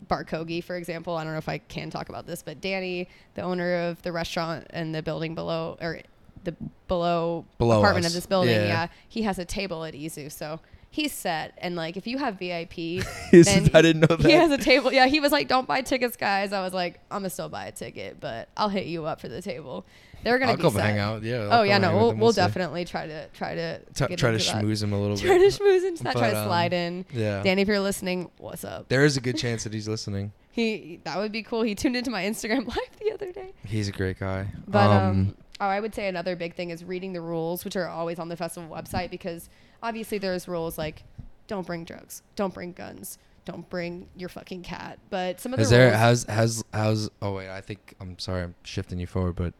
[0.08, 1.16] Bart Kogi, for example.
[1.16, 4.12] I don't know if I can talk about this, but Danny, the owner of the
[4.12, 6.00] restaurant and the building below, or
[6.46, 6.56] the
[6.88, 8.12] below, Below apartment us.
[8.12, 8.66] of this building, Yeah.
[8.66, 8.86] yeah.
[9.08, 10.60] he has a table at EZoo, so.
[10.88, 14.24] He's set, and like if you have VIP, then I didn't know that.
[14.24, 14.90] He has a table.
[14.90, 17.66] Yeah, he was like, "Don't buy tickets, guys." I was like, "I'm gonna still buy
[17.66, 19.84] a ticket, but I'll hit you up for the table."
[20.22, 20.84] They're gonna I'll be come set.
[20.86, 21.22] hang out.
[21.22, 21.48] Yeah.
[21.50, 24.40] I'll Oh yeah, no, we'll, we'll definitely try to try to T- try to that.
[24.40, 25.54] schmooze him a little Try bit.
[25.54, 27.04] Try to schmooze him, not try to um, slide in.
[27.12, 27.42] Yeah.
[27.42, 28.88] Danny, if you're listening, what's up?
[28.88, 30.32] There is a good chance that he's listening.
[30.56, 31.60] He that would be cool.
[31.60, 33.52] He tuned into my Instagram live the other day.
[33.66, 34.46] He's a great guy.
[34.66, 37.88] But um, oh, I would say another big thing is reading the rules, which are
[37.88, 39.48] always on the festival website, because
[39.82, 41.04] obviously there's rules like
[41.46, 44.98] don't bring drugs, don't bring guns, don't bring your fucking cat.
[45.10, 48.18] But some of the Is there rules, how's how's how's oh wait I think I'm
[48.18, 49.54] sorry I'm shifting you forward but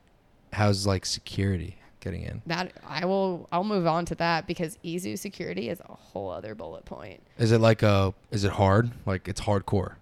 [0.53, 2.43] how's like security getting in?
[2.47, 6.55] that I will I'll move on to that because EZoo security is a whole other
[6.55, 7.21] bullet point.
[7.39, 9.95] Is it like a is it hard like it's hardcore?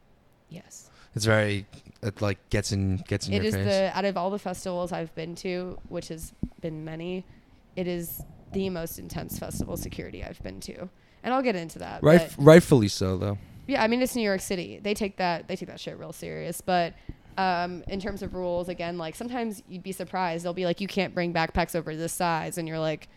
[0.48, 0.90] Yes.
[1.14, 1.66] It's very
[2.04, 3.64] it like gets in gets in It your is face.
[3.66, 7.24] the out of all the festivals I've been to, which has been many,
[7.76, 10.88] it is the most intense festival security I've been to.
[11.22, 12.02] And I'll get into that.
[12.02, 13.38] right but- rightfully so though.
[13.66, 14.78] yeah, I mean it's New York City.
[14.82, 16.60] They take that they take that shit real serious.
[16.60, 16.94] But
[17.36, 20.44] um, in terms of rules, again, like sometimes you'd be surprised.
[20.44, 23.08] They'll be like, you can't bring backpacks over this size, and you're like,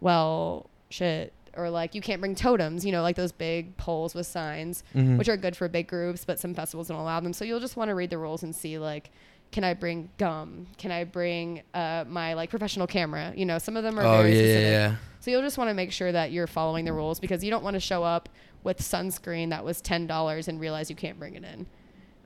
[0.00, 1.32] well, shit.
[1.56, 5.18] Or like you can't bring totems, you know, like those big poles with signs, Mhm.
[5.18, 7.32] which are good for big groups, but some festivals don't allow them.
[7.34, 9.10] So you'll just want to read the rules and see like,
[9.50, 10.66] can I bring gum?
[10.78, 13.34] Can I bring uh, my like professional camera?
[13.36, 14.70] You know, some of them are Oh very yeah, yeah, specific.
[14.70, 14.96] yeah.
[15.20, 17.62] So you'll just want to make sure that you're following the rules because you don't
[17.62, 18.30] want to show up
[18.64, 21.66] with sunscreen that was ten dollars and realize you can't bring it in.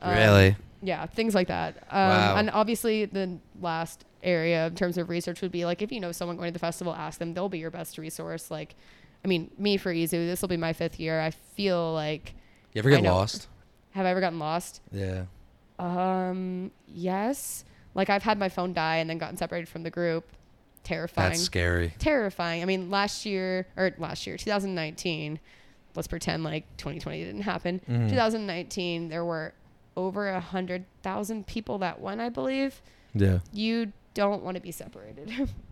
[0.02, 0.56] Um, Really?
[0.82, 1.76] Yeah, things like that.
[1.90, 2.36] Um, Wow.
[2.36, 6.12] And obviously, the last area in terms of research would be like if you know
[6.12, 7.34] someone going to the festival, ask them.
[7.34, 8.50] They'll be your best resource.
[8.52, 8.76] Like,
[9.26, 11.20] I mean, me for EZoo, this will be my fifth year.
[11.20, 12.32] I feel like
[12.74, 13.12] You ever get know.
[13.14, 13.48] lost?
[13.90, 14.80] have I ever gotten lost?
[14.92, 15.24] Yeah.
[15.80, 17.64] Um, yes.
[17.94, 20.30] Like I've had my phone die and then gotten separated from the group.
[20.84, 21.30] Terrifying.
[21.30, 21.92] That's scary.
[21.98, 22.62] Terrifying.
[22.62, 25.40] I mean, last year or last year, 2019.
[25.96, 27.80] Let's pretend like 2020 didn't happen.
[27.88, 28.08] Mhm.
[28.10, 29.54] 2019, there were
[29.96, 32.20] over a hundred thousand people that went.
[32.20, 32.80] I believe
[33.14, 33.38] Yeah.
[33.52, 35.32] you don't want to be separated.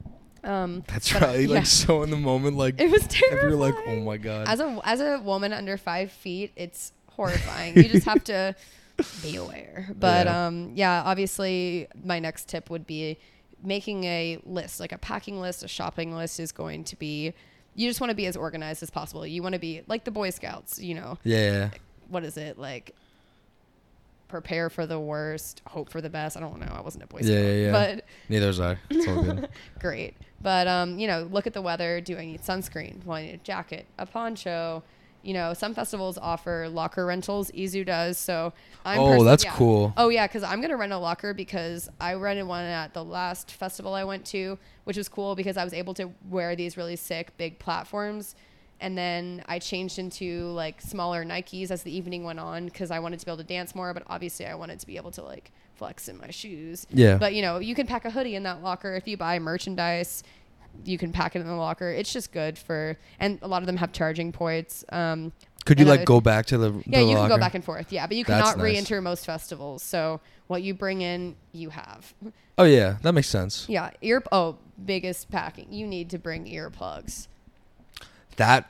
[0.44, 1.40] um, That's but, right.
[1.48, 1.54] yeah.
[1.56, 3.50] Like so in the moment, like it was if terrifying.
[3.50, 4.48] you're like, oh my god.
[4.48, 7.76] As a as a woman under five feet, it's horrifying.
[7.76, 8.54] you just have to
[9.22, 9.88] be aware.
[9.98, 10.46] But Yeah.
[10.46, 13.18] um, yeah, obviously, my next tip would be
[13.62, 17.32] making a list, like a packing list, a shopping list is going to be.
[17.76, 19.26] You just want to be as organized as possible.
[19.26, 20.78] You want to be like the Boy Scouts.
[20.78, 21.70] You know, yeah.
[22.08, 22.94] what is it like?
[24.28, 26.36] Prepare for the worst, hope for the best.
[26.36, 26.72] I don't know.
[26.74, 27.72] I wasn't a Boy Scout, Yeah, yeah, yeah.
[27.72, 28.78] but Neither was I.
[28.90, 29.48] It's all good.
[29.78, 30.16] great.
[30.40, 32.00] But um, you know, look at the weather.
[32.00, 33.04] Do I need sunscreen?
[33.04, 34.82] Do I need a jacket, a poncho.
[35.22, 37.50] You know, some festivals offer locker rentals.
[37.52, 38.18] EZoo does.
[38.18, 38.52] So
[38.84, 39.52] I'm Oh, that's yeah.
[39.56, 39.94] cool.
[39.96, 43.50] Oh yeah, because I'm gonna rent a locker because I rented one at the last
[43.52, 46.96] festival I went to, which was cool because I was able to wear these really
[46.96, 48.34] sick big platforms.
[48.84, 52.98] And then I changed into like smaller Nikes as the evening went on because I
[52.98, 55.22] wanted to be able to dance more, but obviously I wanted to be able to
[55.22, 56.86] like flex in my shoes.
[56.90, 57.16] Yeah.
[57.16, 60.22] But you know, you can pack a hoodie in that locker if you buy merchandise.
[60.84, 61.88] You can pack it in the locker.
[61.88, 64.84] It's just good for, and a lot of them have charging points.
[64.90, 65.32] Um,
[65.64, 67.64] Could you like other- go back to the yeah, the you can go back and
[67.64, 67.90] forth.
[67.90, 68.64] Yeah, but you That's cannot nice.
[68.64, 69.82] re-enter most festivals.
[69.82, 72.12] So what you bring in, you have.
[72.58, 73.66] Oh yeah, that makes sense.
[73.66, 74.22] Yeah, ear.
[74.30, 75.72] Oh, biggest packing.
[75.72, 77.28] You need to bring earplugs.
[78.36, 78.68] That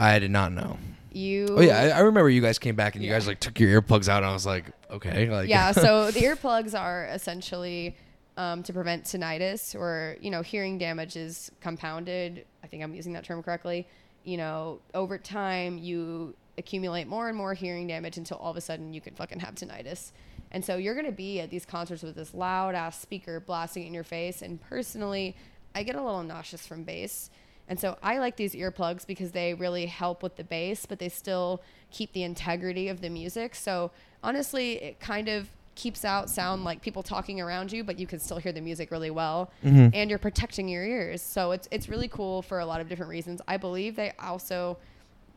[0.00, 0.78] I did not know.
[1.12, 1.46] You.
[1.50, 3.82] Oh yeah, I, I remember you guys came back and you guys like took your
[3.82, 5.72] earplugs out, and I was like, okay, like yeah.
[5.72, 7.96] So the earplugs are essentially
[8.36, 12.46] um, to prevent tinnitus or you know hearing damage is compounded.
[12.64, 13.86] I think I'm using that term correctly.
[14.24, 18.60] You know, over time you accumulate more and more hearing damage until all of a
[18.60, 20.12] sudden you can fucking have tinnitus.
[20.52, 23.92] And so you're gonna be at these concerts with this loud ass speaker blasting in
[23.92, 24.42] your face.
[24.42, 25.36] And personally,
[25.74, 27.30] I get a little nauseous from bass.
[27.70, 31.08] And so I like these earplugs because they really help with the bass, but they
[31.08, 33.54] still keep the integrity of the music.
[33.54, 38.06] So honestly, it kind of keeps out sound like people talking around you, but you
[38.06, 39.94] can still hear the music really well, Mm-hmm.
[39.94, 41.22] and you're protecting your ears.
[41.22, 43.40] So it's it's really cool for a lot of different reasons.
[43.48, 44.76] I believe they also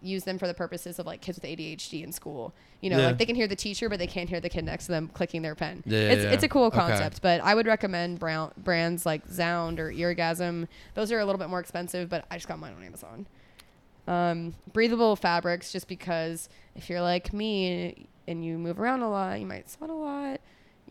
[0.04, 2.54] use them for the purposes of like kids with ADHD in school.
[2.82, 3.06] You know, Yeah.
[3.08, 5.10] like they can hear the teacher, but they can't hear the kid next to them
[5.14, 5.82] clicking their pen.
[5.86, 6.32] Yeah, it's yeah.
[6.32, 6.78] it's a cool Okay.
[6.78, 10.68] concept, but I would recommend brown, brands like Zound or Eargasm.
[10.94, 13.26] Those are a little bit more expensive, but I just got mine on Amazon.
[14.08, 19.40] Um, breathable fabrics, just because if you're like me and you move around a lot,
[19.40, 20.42] you might sweat a lot.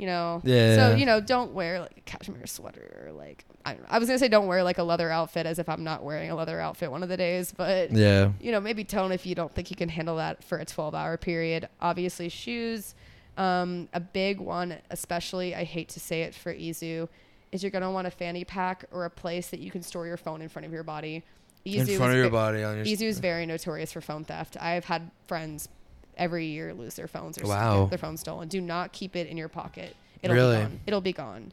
[0.03, 0.75] You know, Yeah.
[0.75, 3.07] So you know, don't wear like a cashmere sweater.
[3.07, 3.89] Or like I, don't know.
[3.89, 6.29] I was gonna say, don't wear like a leather outfit, as if I'm not wearing
[6.29, 7.55] a leather outfit one of the days.
[7.57, 8.33] But yeah.
[8.41, 10.93] you know, maybe tone if you don't think you can handle that for a 12
[10.93, 11.69] hour period.
[11.81, 12.97] Obviously, shoes.
[13.39, 17.09] Um, a big one, especially, I hate to say it for EZoo,
[17.53, 20.17] is you're to want a fanny pack or a place that you can store your
[20.17, 21.23] phone in front of your body.
[21.65, 22.85] In front of your body on your.
[22.85, 24.57] EZoo is very notorious for phone theft.
[24.61, 25.69] I've had friends
[26.17, 27.83] every year lose their phones or Wow.
[27.83, 28.49] get their phone stolen.
[28.49, 29.97] Do not keep it in your pocket.
[30.23, 30.57] It'll Really?
[30.57, 30.81] be gone.
[30.87, 31.53] It'll be gone.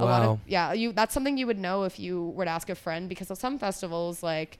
[0.00, 2.70] A lot of yeah, you that's something you would know if you were to ask
[2.70, 4.58] a friend because of some festivals like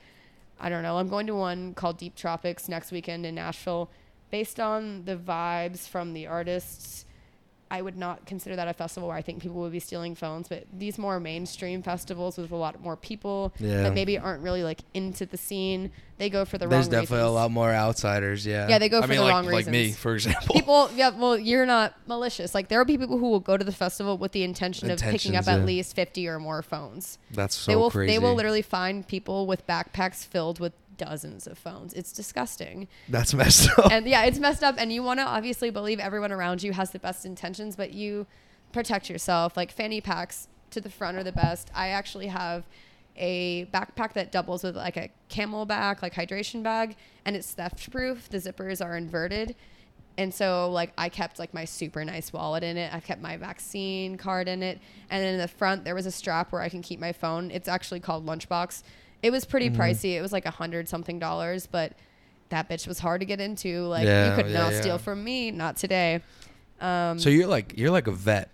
[0.61, 3.89] I don't know, I'm going to one called Deep Tropics next weekend in Nashville.
[4.33, 7.05] Based on the vibes from the artists,
[7.71, 10.49] I would not consider that a festival where I think people would be stealing phones,
[10.49, 13.83] but these more mainstream festivals with a lot more people Yeah.
[13.83, 17.03] that maybe aren't really like into the scene, they go for the There's wrong There's
[17.03, 17.31] definitely reasons.
[17.31, 18.47] a lot more outsiders.
[18.47, 18.69] Yeah.
[18.69, 20.55] Yeah, they go I for mean, the like, wrong like me, for example.
[20.55, 22.55] People, yeah, well, you're not malicious.
[22.55, 24.99] Like there will be people who will go to the festival with the intention of
[24.99, 25.65] picking up Intentions, at yeah.
[25.65, 27.19] least 50 or more phones.
[27.31, 28.13] That's so they will crazy.
[28.15, 31.95] they will literally find people with backpacks filled with dozens of phones.
[31.95, 32.89] It's disgusting.
[33.09, 33.91] That's messed up.
[33.91, 36.91] and yeah, it's messed up and you want to obviously believe everyone around you has
[36.91, 38.27] the best intentions, but you
[38.73, 39.57] protect yourself.
[39.57, 41.71] Like fanny packs to the front are the best.
[41.75, 42.65] I actually have
[43.17, 47.91] a backpack that doubles with like a camel camelback like hydration bag and it's theft
[47.91, 48.29] proof.
[48.29, 49.57] The zippers are inverted.
[50.17, 52.93] And so like I kept like my super nice wallet in it.
[52.93, 54.81] I've kept my vaccine card in it.
[55.11, 57.51] And then in the front there was a strap where I can keep my phone.
[57.51, 58.83] It's actually called Lunchbox.
[59.23, 59.81] It was pretty Mm-hmm.
[59.81, 60.17] pricey.
[60.17, 61.93] It was like a hundred something dollars, but
[62.51, 63.83] that bitch was hard to get into.
[63.87, 64.81] Like Yeah, you could yeah, not yeah.
[64.81, 66.21] steal from me, not today.
[66.81, 68.51] Um, So you're like you're like a vet.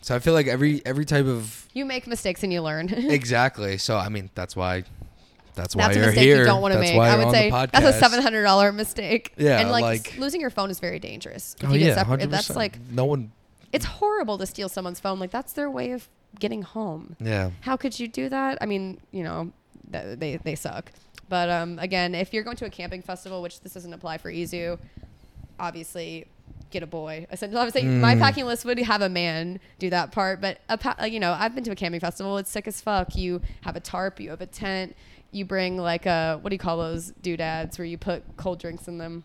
[0.00, 2.88] So I feel like every every type of you make mistakes and you learn.
[2.92, 3.78] exactly.
[3.78, 4.84] So I mean that's why
[5.54, 6.38] that's why That's a you're mistake here.
[6.38, 6.96] you don't want to make.
[6.96, 9.34] why I would say that's a seven hundred dollar mistake.
[9.36, 11.54] Yeah, and like, like- losing your phone is very dangerous.
[11.60, 13.32] If Oh you yeah, get that's like no one.
[13.70, 15.18] it's horrible to steal someone's phone.
[15.20, 16.08] Like that's their way of
[16.40, 17.16] getting home.
[17.20, 17.50] Yeah.
[17.60, 18.58] How could you do that?
[18.62, 19.52] I mean, you know,
[19.90, 20.90] they they suck.
[21.28, 24.30] But um, again, if you're going to a camping festival, which this doesn't apply for
[24.30, 24.78] EZoo,
[25.58, 26.26] obviously
[26.70, 27.26] get a boy.
[27.30, 28.18] Essentially, obviously, my Mm.
[28.20, 30.40] packing list would have a man do that part.
[30.40, 32.38] But a pa- you know, I've been to a camping festival.
[32.38, 33.14] It's sick as fuck.
[33.16, 34.20] You have a tarp.
[34.20, 34.96] You have a tent.
[35.30, 38.88] You bring like a what do you call those doodads where you put cold drinks
[38.88, 39.24] in them?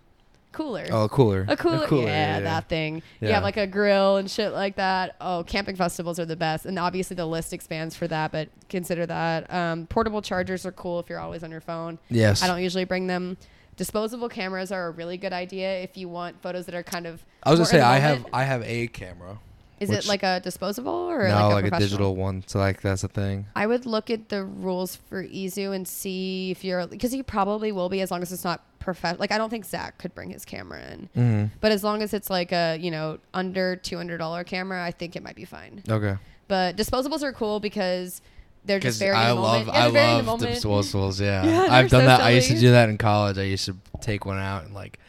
[0.58, 0.86] Cooler.
[0.90, 1.46] Oh, a cooler.
[1.48, 2.96] A cooler, yeah, that thing.
[3.22, 3.36] You Yeah.
[3.36, 5.16] have like a grill and shit like that.
[5.22, 8.32] Oh, camping festivals are the best, and obviously the list expands for that.
[8.32, 12.00] But consider that um, portable chargers are cool if you're always on your phone.
[12.10, 12.42] Yes.
[12.42, 13.38] I don't usually bring them.
[13.76, 17.24] Disposable cameras are a really good idea if you want photos that are kind of.
[17.44, 18.26] I was gonna say I have.
[18.34, 19.38] I have a camera.
[19.80, 22.44] Is which- it like a disposable or no, like a, like a digital one.
[22.48, 23.46] So like that's a thing.
[23.56, 27.72] I would look at the rules for EZoo and see if you're because you probably
[27.72, 29.20] will be as long as it's not professional.
[29.20, 31.46] Like I don't think Zach could bring his camera in, Mm-hmm.
[31.60, 34.92] but as long as it's like a you know under two hundred dollar camera, I
[34.92, 35.84] think it might be fine.
[35.90, 36.16] Okay.
[36.48, 38.22] But disposables are cool because
[38.64, 39.14] they're just very.
[39.16, 41.20] I love I love disposables.
[41.20, 42.22] Yeah, Yeah, I've done so that.
[42.22, 43.38] I used to do that in college.
[43.38, 45.00] I used to take one out and like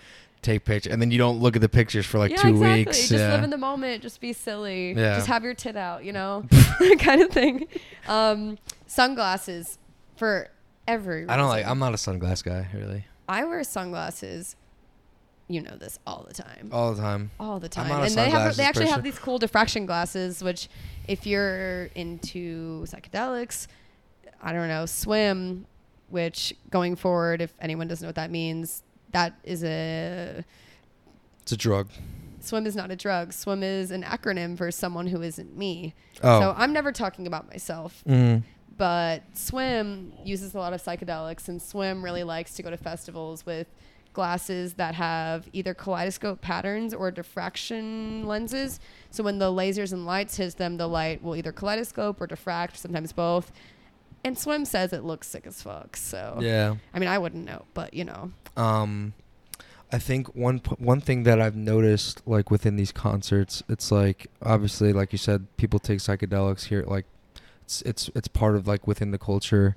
[0.43, 2.79] take pictures, and then you don't look at the pictures for like yeah, two exactly.
[2.85, 2.99] weeks.
[2.99, 3.33] Just yeah.
[3.33, 4.03] live in the moment.
[4.03, 4.93] Just be silly.
[4.95, 5.15] Yeah.
[5.15, 6.05] Just have your tit out.
[6.05, 6.45] You know,
[6.99, 7.69] kind of thing.
[8.09, 9.79] Um, sunglasses
[10.17, 10.51] for
[10.89, 11.29] every.
[11.29, 11.65] I don't like.
[11.65, 13.05] I'm not a sunglass guy really.
[13.29, 14.57] I wear sunglasses.
[15.51, 16.69] You know this all the time.
[16.73, 17.31] All the time.
[17.41, 18.03] all the I'm time.
[18.05, 20.69] And they have they actually have these cool diffraction glasses, which
[21.07, 23.67] if you're into psychedelics,
[24.43, 25.67] I don't know, swim,
[26.11, 30.45] which going forward, if anyone doesn't know what that means, that is a
[31.43, 31.89] It's a drug.
[32.41, 33.33] swim is not a drug.
[33.33, 35.95] Swim is an acronym for someone who isn't me.
[36.23, 36.41] Oh.
[36.41, 38.05] So I'm never talking about myself.
[38.07, 38.43] Mm.
[38.79, 43.45] But swim uses a lot of psychedelics, and swim really likes to go to festivals
[43.45, 43.67] with
[44.15, 48.81] glasses that have either kaleidoscope patterns or diffraction lenses.
[49.11, 52.77] So when the lasers and lights hit them, the light will either kaleidoscope or diffract,
[52.77, 53.53] sometimes both.
[54.25, 55.97] And swim says it looks sick as fuck.
[55.97, 56.77] So Yeah.
[56.95, 59.13] I mean, I wouldn't know, but you know, Um,
[59.93, 64.27] I think one p- one thing that I've noticed, like within these concerts, it's like
[64.43, 66.83] obviously, like you said, people take psychedelics here.
[66.87, 67.07] Like,
[67.69, 69.77] it's it's it's part of like within the culture.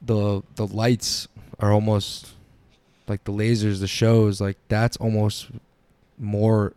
[0.00, 1.26] The the lights
[1.58, 2.34] are almost
[3.08, 4.40] like the lasers, the shows.
[4.40, 5.48] Like that's almost
[6.18, 6.72] more,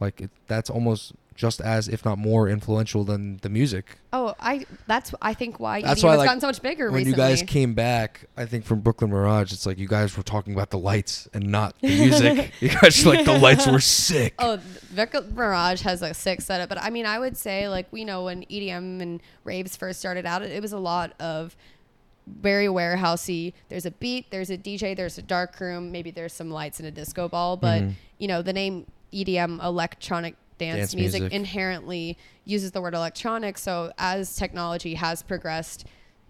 [0.00, 3.96] like it, that's almost just as, if not more, influential than the music.
[4.12, 6.86] oh, I that's I think why That's EDM why, has like, gotten so much bigger
[6.90, 7.10] when recently.
[7.10, 10.52] you guys came back, I think from Brooklyn Mirage, it's like you guys were talking
[10.52, 12.52] about the lights and not the music.
[12.60, 14.34] you guys were like the lights were sick.
[14.38, 14.58] Oh,
[14.90, 18.24] Vic Mirage has a sick setup, but I mean, I would say like you know
[18.24, 21.56] when EDM and raves first started out, it, it was a lot of
[22.26, 23.54] very warehousey.
[23.70, 26.86] There's a beat, there's a DJ, there's a dark room, maybe there's some lights and
[26.86, 27.92] a disco ball, but Mhm.
[28.18, 31.36] you know the name EDM, electronic dance, Dance music, music.
[31.36, 33.58] inherently uses the word electronic.
[33.58, 35.86] So as technology has progressed.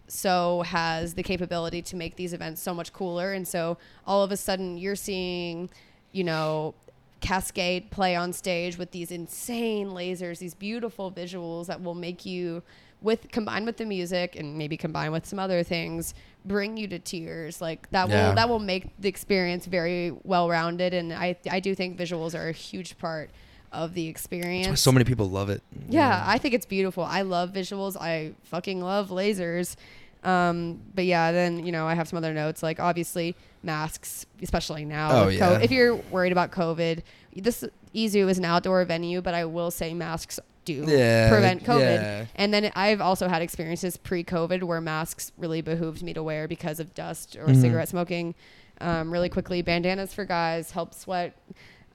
[0.09, 4.33] So has the capability to make these events so much cooler, and so all of
[4.33, 5.71] a sudden you're seeing,
[6.11, 6.75] you know,
[7.21, 12.61] Kaskade play on stage with these insane lasers, these beautiful visuals that will make you
[13.03, 16.13] with combined with the music and maybe combined with some other things
[16.45, 18.29] bring you to tears like that Yeah.
[18.29, 22.35] will that will make the experience very well rounded and I I do think visuals
[22.39, 23.31] are a huge part
[23.73, 24.81] of the experience.
[24.81, 25.63] So many people love it.
[25.89, 27.05] Yeah, I think it's beautiful.
[27.05, 27.97] I love visuals.
[28.01, 29.77] I fucking love lasers.
[30.23, 34.85] Um, but yeah, then you know I have some other notes like obviously masks, especially
[34.85, 35.11] now.
[35.23, 37.03] Oh, with co- if you're worried about COVID,
[37.37, 41.81] this EZoo is an outdoor venue, but I will say masks do Yeah, prevent COVID.
[42.03, 42.25] yeah.
[42.35, 46.81] And then I've also had experiences pre-COVID where masks really behooved me to wear because
[46.81, 47.61] of dust or Mhm.
[47.61, 48.35] cigarette smoking.
[48.83, 51.35] Um, really quickly, bandanas for guys help sweat.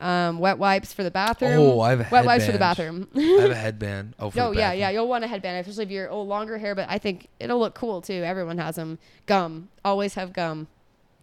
[0.01, 1.59] Um, wet wipes for the bathroom.
[1.59, 3.07] Oh, I have a wet wipes for the bathroom.
[3.15, 4.13] I have a headband.
[4.19, 4.89] Oh, Oh yeah, yeah.
[4.89, 6.75] You'll want a headband, especially if you're oh longer hair.
[6.75, 8.23] But I think it'll look cool too.
[8.23, 8.99] Everyone has them.
[9.25, 9.69] Gum.
[9.85, 10.67] Always have gum.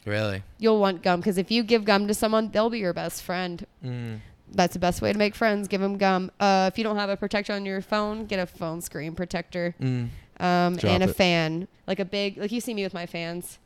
[0.04, 0.42] Really?
[0.58, 3.66] You'll want gum because if you give gum to someone, they'll be your best friend.
[3.84, 4.20] Mm.
[4.50, 5.68] That's the best way to make friends.
[5.68, 6.30] Give them gum.
[6.40, 9.74] Uh, if you don't have a protector on your phone, get a phone screen protector.
[9.80, 10.08] Mm.
[10.40, 11.16] Um, and a it.
[11.16, 13.58] fan, like a big, like you see me with my fans.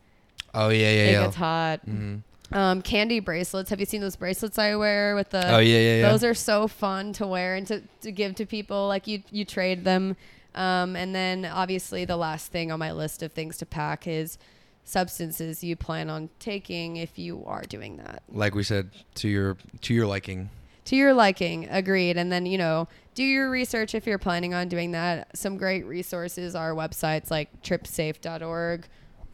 [0.52, 1.22] Oh yeah, yeah, it yeah.
[1.24, 1.86] gets hot.
[1.86, 2.22] Mm.
[2.52, 3.70] Um, candy bracelets.
[3.70, 5.54] Have you seen those bracelets I wear with the?
[5.54, 6.10] Oh yeah, yeah, yeah.
[6.10, 8.86] Those are so fun to wear and to, to give to people.
[8.86, 10.16] Like you, you trade them.
[10.54, 14.38] Um, and then obviously the last thing on my list of things to pack is
[14.84, 18.22] substances you plan on taking if you are doing that.
[18.32, 20.48] like we said to your to your liking.
[20.84, 21.66] to your liking.
[21.68, 22.16] Agreed.
[22.16, 22.86] And then, you know,
[23.16, 25.36] do your research if you're planning on doing that.
[25.36, 28.86] Some great resources are websites like tripsafe.org,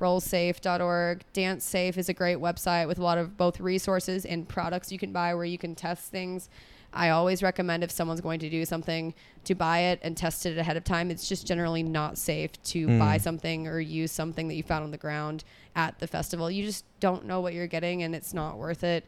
[0.03, 1.25] rollsafe.org.
[1.33, 4.99] Dance Safe is a great website with a lot of both resources and products you
[4.99, 6.49] can buy where you can test things.
[6.95, 10.59] I always recommend if someone's going to do something to buy it and test it
[10.59, 11.11] ahead of time.
[11.11, 12.99] It's just generally not safe to Hmm.
[12.99, 15.43] buy something or use something that you found on the ground
[15.75, 16.51] at the festival.
[16.51, 19.07] You just don't know what you're getting and it's not worth it.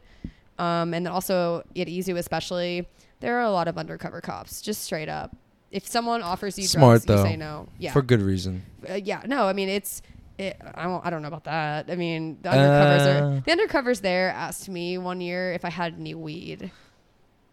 [0.57, 2.87] Um, and also at EZoo especially,
[3.19, 5.35] there are a lot of undercover cops, just straight up.
[5.71, 7.23] If someone offers you Smart, drugs, you though.
[7.31, 7.67] say no.
[7.77, 7.91] Yeah.
[7.91, 8.63] For good reason.
[8.89, 10.01] Uh, yeah, no, I mean it's.
[10.37, 11.05] It, I don't.
[11.05, 11.89] I don't know about that.
[11.89, 13.25] I mean, the undercovers Uh.
[13.25, 14.01] are the undercovers.
[14.01, 16.71] There asked me one year if I had any weed.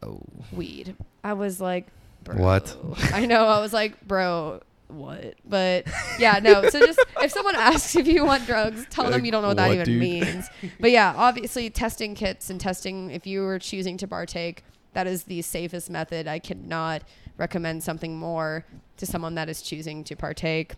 [0.03, 0.21] Oh.
[0.53, 0.97] Weed.
[1.23, 1.87] I was like,
[2.25, 2.37] bro.
[2.37, 2.77] What?
[3.13, 3.47] I know.
[3.47, 5.35] I was like, bro, what?
[5.45, 5.87] But
[6.19, 6.69] yeah, no.
[6.71, 9.59] So just if someone asks if you want drugs, tell them you don't know what
[9.59, 10.01] that even dude?
[10.01, 10.49] means.
[10.81, 14.65] But yeah, obviously testing kits and testing if you were choosing to partake,
[14.95, 16.27] that is the safest method.
[16.27, 17.03] I cannot
[17.39, 18.67] recommend something more
[18.97, 20.75] to someone that is choosing to partake.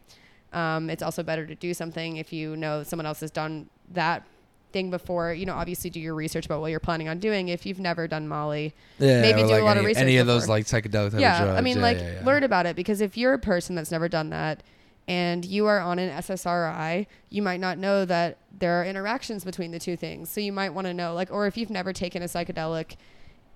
[0.55, 4.25] Um, it's also better to do something if you know someone else has done that
[4.73, 5.33] thing before.
[5.33, 7.49] You know, obviously do your research about what you're planning on doing.
[7.49, 9.23] If you've never done Molly, Yeah.
[9.23, 11.59] Maybe do a like lot of research Any of those like psychedelic type yeah, drugs.
[11.59, 12.23] I mean, Yeah, like yeah.
[12.25, 14.63] learn about it because if you're a person that's never done that
[15.07, 19.71] and you are on an SSRI, you might not know that there are interactions between
[19.71, 20.31] the two things.
[20.31, 22.97] So you might want to know, like, or if you've never taken a psychedelic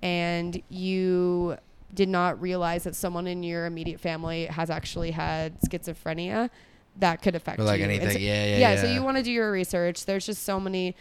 [0.03, 1.57] and you
[1.95, 6.51] did not realize that someone in your immediate family has actually had schizophrenia,
[6.99, 7.85] that could affect Or like you.
[7.85, 8.11] Anything.
[8.11, 8.81] so- yeah, yeah, yeah, yeah.
[8.83, 10.05] so you want to do your research.
[10.07, 10.95] There's just so many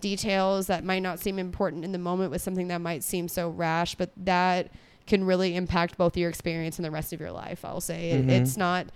[0.00, 3.48] details that might not seem important in the moment with something that might seem so
[3.50, 4.68] rash, but that
[5.06, 7.64] can really impact both your experience and the rest of your life.
[7.64, 8.30] I'll say It- Mhm.
[8.30, 8.86] it's not;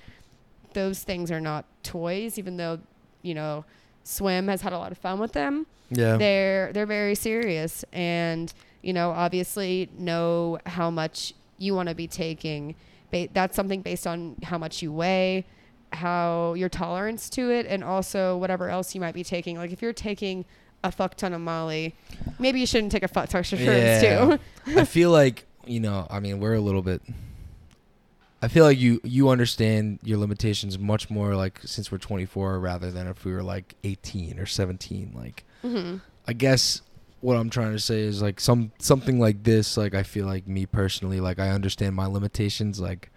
[0.74, 2.38] those things are not toys.
[2.38, 2.80] Even though
[3.22, 3.64] you know,
[4.03, 5.66] Swim has had a lot of fun with them.
[5.90, 6.16] Yeah.
[6.16, 12.09] They're they're very serious, and you know, obviously know how much you want to be
[12.09, 12.74] taking.
[13.12, 15.44] Ba- that's something based on how much you weigh,
[15.93, 19.57] how your tolerance to it, and also whatever else you might be taking.
[19.59, 20.45] Like if you're taking
[20.82, 21.95] a fuck ton of Molly,
[22.38, 24.36] maybe you shouldn't take a fuck ton of shrooms Yeah.
[24.36, 24.38] too.
[24.80, 26.07] I feel like you know.
[26.11, 27.03] I mean, we're a little bit.
[28.43, 32.91] I feel like you you understand your limitations much more like since we're 24 rather
[32.91, 35.12] than if we were like 18 or 17.
[35.14, 36.80] Like hmm I guess
[37.20, 39.76] what I'm trying to say is like some something like this.
[39.76, 42.80] Like I feel like me personally, like I understand my limitations.
[42.80, 43.10] Like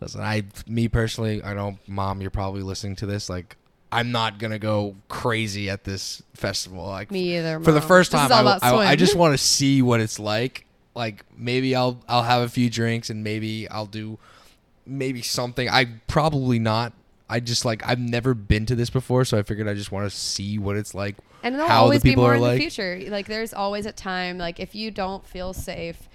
[0.00, 3.28] listen, I me personally, I know mom, you're probably listening to this.
[3.28, 3.56] Like
[3.92, 6.86] I'm not gonna go crazy at this festival.
[6.86, 7.60] Like Me either.
[7.60, 11.24] for the first time I, I, I just want to see what it's like like
[11.36, 14.18] maybe i'll i'll have a few drinks and maybe i'll do
[14.84, 16.92] maybe something i probably not
[17.28, 20.10] i just like i've never been to this before so i figured i just want
[20.10, 22.54] to see what it's like And the always be more in like.
[22.54, 23.00] the future.
[23.08, 24.36] Like there's always a time.
[24.36, 26.08] Like if you don't feel safe,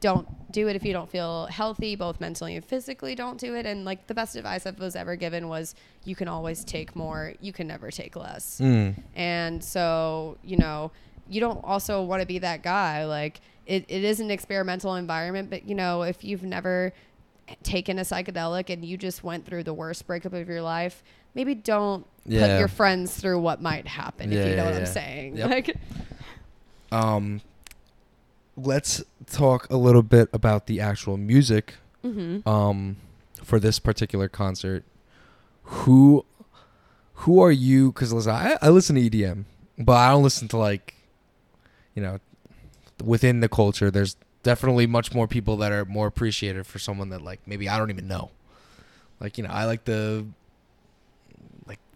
[0.00, 0.76] don't do it.
[0.76, 3.66] If you don't feel healthy, both mentally and physically, don't do it.
[3.66, 5.74] And like the best advice I was ever given was,
[6.04, 7.34] you can always take more.
[7.40, 8.60] You can never take less.
[8.60, 10.92] mm, And so you know,
[11.28, 13.04] you don't also want to be that guy.
[13.06, 16.92] Like it, it is an experimental environment, but you know, if you've never
[17.62, 21.02] taken a psychedelic and you just went through the worst breakup of your life,
[21.34, 24.30] maybe don't put your friends through what might happen.
[24.30, 25.36] Yeah, if you know yeah, what I'm saying.
[25.36, 25.50] Yep.
[25.50, 25.76] Like,
[26.92, 27.40] um
[28.58, 32.46] let's talk a little bit about the actual music mhm.
[32.46, 32.96] um
[33.42, 34.84] for this particular concert.
[35.62, 36.24] Who
[37.14, 37.92] who are you?
[37.92, 39.44] Because listen I, I listen to edm
[39.78, 40.94] but i don't listen to like
[41.94, 42.18] you know
[43.02, 43.90] within the culture.
[43.90, 47.78] There's definitely much more people that are more appreciated for someone that like maybe i
[47.78, 48.30] don't even know.
[49.20, 50.26] Like you know i like the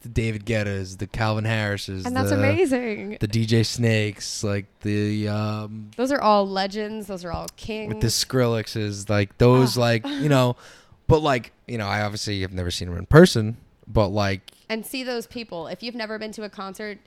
[0.03, 3.17] the david Guettas, the calvin harrises and that's the, amazing.
[3.21, 7.07] the dj snakes like the um Those are all legends.
[7.07, 7.93] Those are all kings.
[7.95, 9.81] with the Skrillexes, like those, Ah.
[9.81, 10.57] like you know,
[11.07, 14.85] but like you know, I obviously have never seen them in person, but like and
[14.87, 15.67] see those people.
[15.67, 16.99] If you've never been to a concert,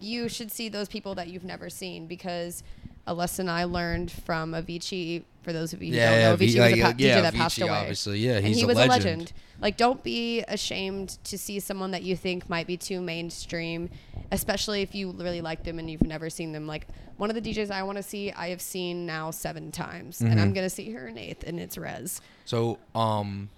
[0.00, 2.62] you should see those people that you've never seen because
[3.06, 5.24] a lesson I learned from Avicii.
[5.42, 7.20] For those of you who yeah, don't know, V- Avicii was a pa- DJ yeah,
[7.20, 7.78] that passed Avicii, away.
[7.78, 8.90] Obviously, yeah, and he's he a was legend.
[8.90, 9.32] a legend.
[9.64, 13.88] Like, don't be ashamed to see someone that you think might be too mainstream,
[14.30, 16.66] especially if you really like them and you've never seen them.
[16.66, 16.86] Like
[17.16, 20.30] one of the DJs I want to see, I have seen now seven times, and
[20.32, 20.38] Mm-hmm.
[20.38, 22.20] I'm gonna see her in eighth, and it's REZZ.
[22.44, 23.48] So, um,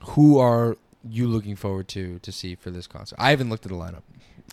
[0.00, 0.76] who are
[1.08, 3.16] you looking forward to to see for this concert?
[3.20, 4.02] I haven't looked at the lineup.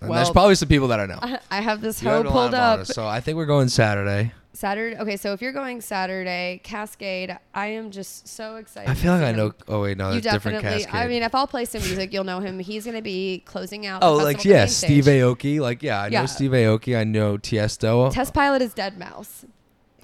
[0.02, 1.20] And there's probably some people that I know.
[1.52, 2.82] I have this hoe pulled up.
[2.82, 4.34] us, so I think we're going Saturday.
[4.60, 4.98] Saturday.
[4.98, 8.90] Okay, so if you're going Saturday, Kaskade, I am just so excited.
[8.90, 9.54] I feel like I know.
[9.70, 10.86] Oh wait, no, you that's different definitely.
[10.86, 10.94] Kaskade.
[10.94, 12.60] I mean, if I'll play some music, you'll know him.
[12.60, 14.04] He's gonna be closing out.
[14.04, 15.22] oh, like yeah, Steve stage.
[15.22, 15.60] Aoki.
[15.62, 16.98] Like yeah, I know Steve Aoki.
[16.98, 18.14] I know Tiesto.
[18.14, 19.46] Test Pilot is Deadmau5.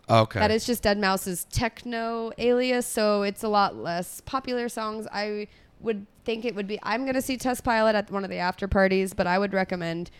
[0.07, 0.39] Okay.
[0.39, 5.07] That is just Deadmau5's techno alias, so it's a lot less popular songs.
[5.11, 5.47] I
[5.81, 6.79] would think it would be.
[6.81, 10.11] I'm gonna see Test Pilot at one of the after parties, but I would recommend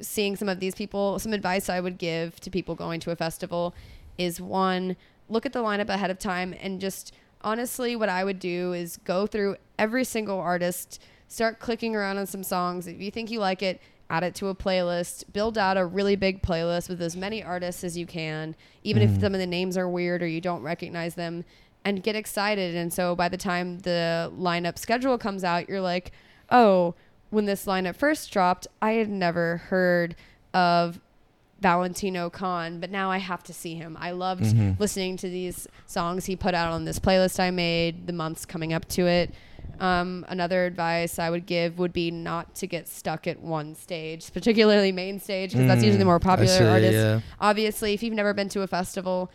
[0.00, 1.18] seeing some of these people.
[1.18, 3.74] Some advice I would give to people going to a festival
[4.18, 4.96] is one,
[5.28, 7.12] look at the lineup ahead of time and just
[7.44, 12.26] honestly, what I would do is go through every single artist, start clicking around on
[12.26, 12.86] some songs.
[12.86, 13.80] If you think you like it,
[14.10, 17.84] add it to a playlist, build out a really big playlist with as many artists
[17.84, 19.20] as you can, even if mm.
[19.20, 21.44] some of the names are weird or you don't recognize them,
[21.84, 22.74] and get excited.
[22.74, 26.12] And so by the time the lineup schedule comes out, you're like,
[26.50, 26.94] oh,
[27.34, 30.16] when this lineup first dropped, I had never heard
[30.54, 31.00] of
[31.60, 33.96] Valentino Khan, but now I have to see him.
[33.98, 34.44] I loved
[34.78, 38.72] listening to these songs he put out on this playlist I made the months coming
[38.72, 39.34] up to it.
[39.80, 44.32] Um, another advice I would give would be not to get stuck at one stage,
[44.32, 46.94] particularly main stage, because that's usually the more popular see, artists.
[46.94, 47.20] yeah.
[47.40, 49.30] Obviously, if you've never been to a festival,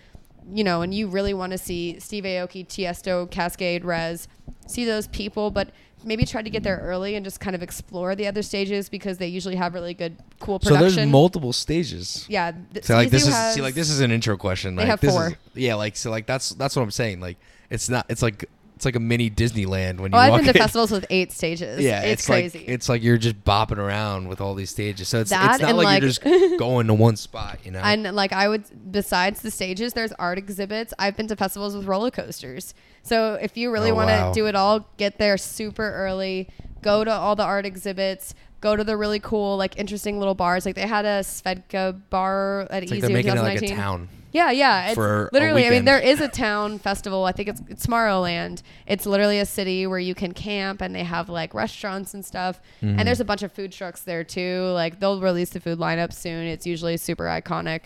[0.53, 4.27] you know, and you really want to see Steve Aoki, Tiesto, Kaskade, REZZ,
[4.67, 5.69] see those people, but
[6.03, 9.17] maybe try to get there early and just kind of explore the other stages because
[9.17, 10.69] they usually have really good, cool production.
[10.69, 10.95] so production.
[10.97, 12.25] there's multiple stages.
[12.29, 12.51] Yeah.
[12.73, 14.75] th- So like this Skizu is see like this is an intro question.
[14.75, 15.27] They like, have this four.
[15.27, 17.19] Is, yeah, like so like that's that's what I'm saying.
[17.19, 17.37] Like
[17.69, 18.49] it's not it's like
[18.79, 20.53] it's like a mini Disneyland when you Oh, I've been to in.
[20.63, 21.81] festivals with eight stages.
[21.81, 22.59] Yeah, it's, it's, crazy.
[22.59, 25.09] Like, it's like you're just bopping around with all these stages.
[25.09, 26.21] So it's That it's not like, like- you're just
[26.57, 27.59] going to one spot.
[27.65, 27.79] You know.
[27.79, 30.93] and like I would, besides the stages, there's art exhibits.
[30.97, 32.73] I've been to festivals with roller coasters.
[33.03, 34.31] So if you really Oh, want to wow.
[34.31, 36.47] do it all, get there super early.
[36.81, 38.33] Go to all the art exhibits.
[38.61, 40.65] Go to the really cool, like interesting little bars.
[40.65, 43.61] Like they had a Svedka bar at it's like Easy they're in making it like
[43.61, 44.07] a town.
[44.31, 44.89] Yeah, yeah.
[44.89, 44.97] It's
[45.33, 45.65] literally.
[45.65, 47.25] I mean, there is a town festival.
[47.25, 48.61] I think it's it's Tomorrowland.
[48.85, 52.61] It's literally a city where you can camp, and they have like restaurants and stuff.
[52.81, 52.99] Mm-hmm.
[52.99, 54.71] And there's a bunch of food trucks there too.
[54.73, 56.45] Like they'll release the food lineup soon.
[56.45, 57.85] It's usually super iconic.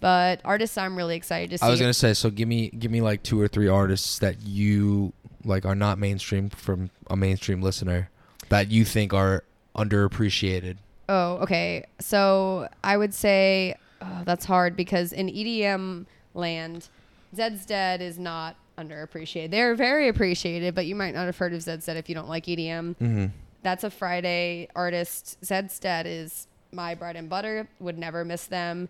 [0.00, 1.66] But artists, I'm really excited to see.
[1.66, 4.42] I was gonna say, so give me give me like two or three artists that
[4.42, 5.12] you
[5.44, 8.10] like are not mainstream from a mainstream listener
[8.48, 9.44] that you think are
[9.76, 10.78] underappreciated.
[11.08, 11.84] Oh, okay.
[12.00, 16.88] So I would say oh, that's hard because in EDM land,
[17.34, 19.50] Zeds Dead is not underappreciated.
[19.50, 22.28] They're very appreciated, but you might not have heard of Zeds Dead if you don't
[22.28, 22.96] like EDM.
[22.96, 23.26] Mm-hmm.
[23.62, 25.38] That's a Friday artist.
[25.42, 27.68] Zeds Dead is my bread and butter.
[27.80, 28.88] Would never miss them.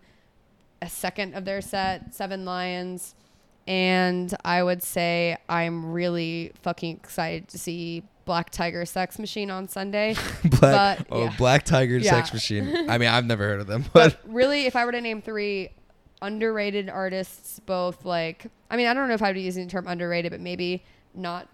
[0.81, 3.15] A second of their set, Seven Lions.
[3.67, 9.67] And I would say I'm really fucking excited to see Black Tiger Sex Machine on
[9.67, 10.15] Sunday.
[10.43, 11.35] Black But, oh yeah.
[11.37, 12.11] Black Tiger Yeah.
[12.11, 12.89] Sex Machine.
[12.89, 15.21] I mean, I've never heard of them, but but really, if I were to name
[15.21, 15.69] three
[16.21, 19.71] underrated artists, both like, I mean, I don't know if I would be using the
[19.71, 21.47] term underrated, but maybe not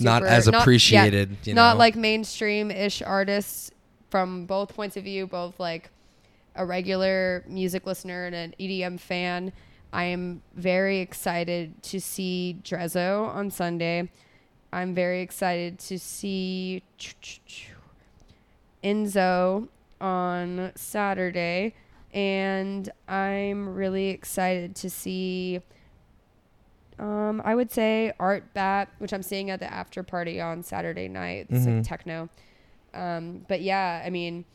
[0.00, 3.70] Not super- as yeah, appreciated, you not like mainstream ish artists
[4.10, 5.90] from both points of view, both like
[6.56, 9.52] a regular music listener and an EDM fan.
[9.92, 14.10] I am very excited to see Drezo on Sunday.
[14.72, 16.82] I'm very excited to see
[18.82, 19.68] Enzo
[20.00, 21.74] on Saturday.
[22.12, 25.60] And I'm really excited to see,
[26.98, 31.46] um, I would say ARTBAT, which I'm seeing at the after party on Saturday night.
[31.50, 31.76] It's Mhm.
[31.76, 32.28] like techno.
[32.94, 34.46] Um, but yeah, I mean,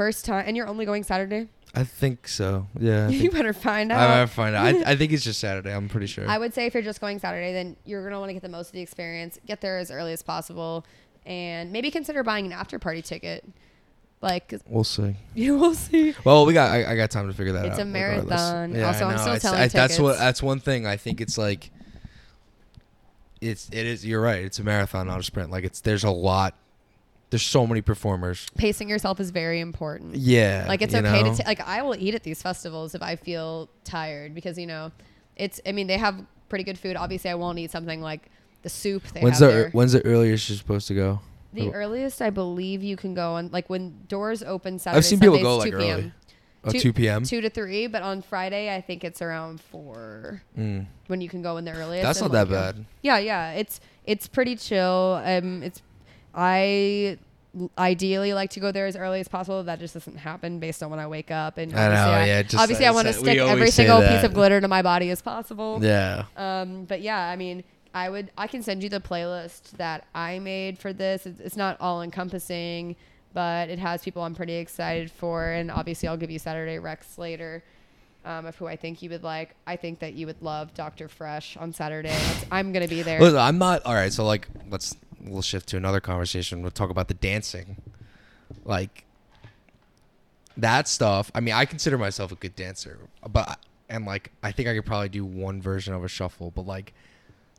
[0.00, 1.46] first time, and you're only going Saturday?
[1.74, 2.66] I think so.
[2.78, 4.08] Yeah, I, you better find out.
[4.08, 4.64] I might find out.
[4.64, 5.74] I, I think it's just Saturday.
[5.74, 6.26] I'm pretty sure.
[6.26, 8.48] I would say if you're just going Saturday, then you're gonna want to get the
[8.48, 9.38] most of the experience.
[9.46, 10.86] Get there as early as possible,
[11.26, 13.44] and maybe consider buying an after party ticket.
[14.22, 15.16] Like we'll see.
[15.34, 16.14] you will see.
[16.24, 16.70] Well, we got.
[16.70, 17.80] I, I got time to figure that It's out.
[17.80, 18.82] It's a marathon.
[18.82, 20.16] Also, I I'm still It's- selling I- That's what.
[20.16, 20.86] That's one thing.
[20.86, 21.70] I think it's like.
[23.42, 23.68] It's.
[23.68, 24.06] It is.
[24.06, 24.42] You're right.
[24.42, 25.50] It's a marathon, not a sprint.
[25.50, 25.82] Like it's.
[25.82, 26.54] There's a lot.
[27.30, 28.46] There's so many performers.
[28.56, 30.16] Pacing yourself is very important.
[30.16, 30.64] Yeah.
[30.68, 31.32] Like it's okay know?
[31.34, 34.66] to ta- like I will eat at these festivals if I feel tired because you
[34.66, 34.90] know,
[35.36, 35.60] it's.
[35.64, 36.96] I mean they have pretty good food.
[36.96, 38.28] Obviously, I won't eat something like
[38.62, 39.70] the soup they When's have the there.
[39.70, 41.20] When's the earliest you're supposed to go?
[41.52, 41.72] The Oh.
[41.72, 44.98] earliest I believe you can go on like when doors open Saturday.
[44.98, 45.98] I've seen people go like 2 p.m.
[45.98, 46.12] early.
[46.62, 47.24] Oh, Two- 2 p.m.
[47.24, 50.86] Two to three, but on Friday I think it's around four Mm.
[51.06, 52.02] when you can go in the earliest.
[52.02, 52.60] That's not that let you go.
[52.80, 52.84] bad.
[53.02, 55.20] Yeah, yeah, it's it's pretty chill.
[55.24, 55.80] Um, it's
[56.34, 57.18] I
[57.76, 59.62] ideally like to go there as early as possible.
[59.64, 61.58] That just doesn't happen based on when I wake up.
[61.58, 64.34] And I know, obviously yeah, just obviously I want to stick every single piece of
[64.34, 65.78] glitter to my body as possible.
[65.82, 66.24] Yeah.
[66.36, 67.64] Um, but yeah, I mean,
[67.94, 71.26] I would I can send you the playlist that I made for this.
[71.26, 72.96] It's, it's not all encompassing,
[73.34, 77.18] but it has people I'm pretty excited for, and obviously I'll give you Saturday Rex
[77.18, 77.62] later.
[78.22, 79.54] Um, of who I think you would like.
[79.66, 81.08] I think that you would love Dr.
[81.08, 82.14] Fresch on Saturday.
[82.52, 83.18] I'm gonna be there.
[83.18, 83.86] Listen, I'm not.
[83.86, 84.12] All right.
[84.12, 86.62] So like, let's we'll shift to another conversation.
[86.62, 87.76] We'll talk about the dancing.
[88.64, 89.04] Like
[90.56, 91.30] that stuff.
[91.34, 92.98] I mean, I consider myself a good dancer,
[93.28, 93.58] but
[93.88, 96.92] and like I think I could probably do one version of a shuffle, but like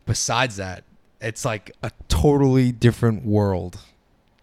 [0.06, 0.84] besides that,
[1.20, 3.78] it's like a totally different world.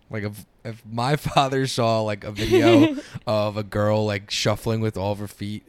[0.09, 2.95] Like if if my father saw like a video
[3.27, 5.63] of a girl like shuffling with all of her feet,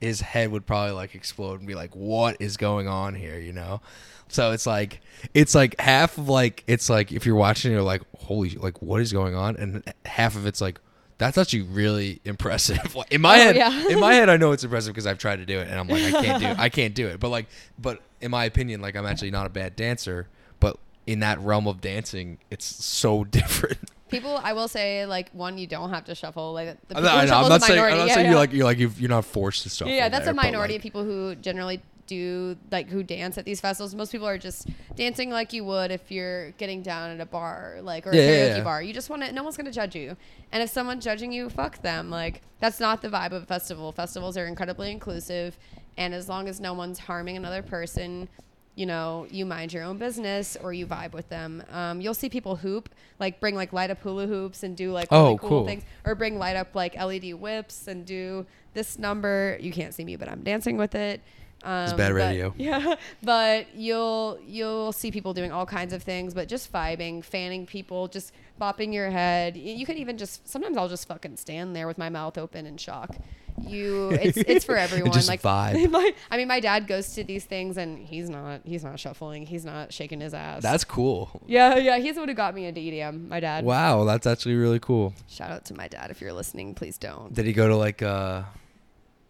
[0.00, 3.52] his head would probably like explode and be like, "What is going on here?" You
[3.52, 3.80] know.
[4.28, 5.00] So it's like
[5.32, 9.00] it's like half of like it's like if you're watching, you're like, "Holy, like what
[9.00, 10.80] is going on?" And half of it's like.
[11.16, 12.96] That's actually really impressive.
[13.08, 13.88] In my Oh, head, yeah.
[13.88, 15.86] in my head, I know it's impressive because I've tried to do it, and I'm
[15.86, 17.20] like, I can't do, I can't do it.
[17.20, 17.46] But like,
[17.78, 20.26] but in my opinion, like I'm actually not a bad dancer.
[20.58, 23.78] But in that realm of dancing, it's so different.
[24.08, 26.52] People, I will say, like one, you don't have to shuffle.
[26.52, 27.98] Like the I people who know, shuffle I'm not saying, I'm minority.
[27.98, 28.30] not Yeah, saying yeah.
[28.32, 29.92] you're like you're like you've, you're not forced to shuffle.
[29.92, 33.38] Yeah, yeah, that's there, a minority like, of people who generally do like who dance
[33.38, 33.94] at these festivals.
[33.94, 37.78] Most people are just dancing like you would if you're getting down at a bar,
[37.82, 38.64] like or Yeah, a yeah, karaoke yeah.
[38.64, 38.82] bar.
[38.82, 39.32] You just want to.
[39.32, 40.16] No one's gonna judge you,
[40.52, 42.10] and if someone's judging you, fuck them.
[42.10, 43.92] Like that's not the vibe of a festival.
[43.92, 45.58] Festivals are incredibly inclusive,
[45.96, 48.28] and as long as no one's harming another person.
[48.76, 51.62] You know, you mind your own business or you vibe with them.
[51.70, 52.88] Um, you'll see people hoop,
[53.20, 55.64] like bring like light up hula hoops and do like really Oh, cool, cool.
[55.66, 59.56] things or bring light up like LED whips and do this number.
[59.60, 61.20] You can't see me, but I'm dancing with it.
[61.64, 62.54] Um, bad but- radio.
[62.58, 67.66] Yeah, but you'll you'll see people doing all kinds of things, but just vibing, fanning
[67.66, 69.56] people, just bopping your head.
[69.56, 72.76] You can even just sometimes I'll just fucking stand there with my mouth open in
[72.76, 73.16] shock.
[73.62, 75.12] You, it's it's for everyone.
[75.12, 75.88] just like vibe.
[75.90, 79.46] My, I mean, my dad goes to these things and he's not he's not shuffling.
[79.46, 80.60] He's not shaking his ass.
[80.62, 81.40] That's cool.
[81.46, 81.98] yeah, yeah.
[81.98, 83.28] He's the one who got me into EDM.
[83.28, 83.64] My dad.
[83.64, 85.14] Wow, that's actually really cool.
[85.28, 86.74] Shout out to my dad if you're listening.
[86.74, 87.32] Please don't.
[87.32, 88.42] Did he go to like uh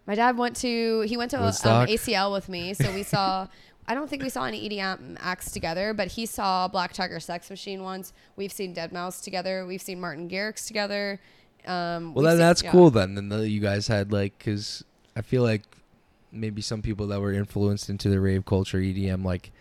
[0.07, 3.46] My dad went to he went to um, ACL with me, so we saw.
[3.86, 7.50] I don't think we saw any EDM acts together, but he saw Black Tiger Sex
[7.50, 8.14] Machine once.
[8.34, 9.66] We've seen Deadmau5 together.
[9.66, 11.20] We've seen Martin Garrix together.
[11.66, 12.70] Um, Well, then seen- that's yeah.
[12.70, 13.14] cool then.
[13.14, 14.84] Then the, you guys had like, cause
[15.14, 15.64] I feel like
[16.32, 19.52] maybe some people that were influenced into the rave culture, EDM, like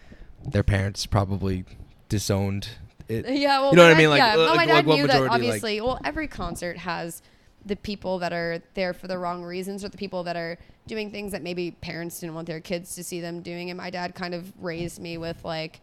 [0.46, 1.66] their parents probably
[2.08, 2.70] disowned
[3.10, 3.26] it.
[3.30, 4.10] Yeah, well, You know what I mean?
[4.10, 5.82] Like, yeah, uh, well, my like, dad like knew that majority, like- obviously.
[5.82, 7.22] well, every concert has
[7.66, 10.58] the people that are there for the wrong reasons, or the people that are
[10.88, 13.70] doing things that maybe parents didn't want their kids to see them doing.
[13.70, 15.80] And my dad kind of raised me with like,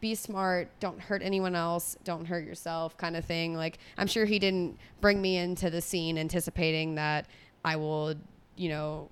[0.00, 3.54] be smart, don't hurt anyone else, don't hurt yourself, kind of thing.
[3.54, 7.26] Like, I'm sure he didn't bring me into the scene anticipating that
[7.64, 8.14] I will,
[8.56, 9.08] you know.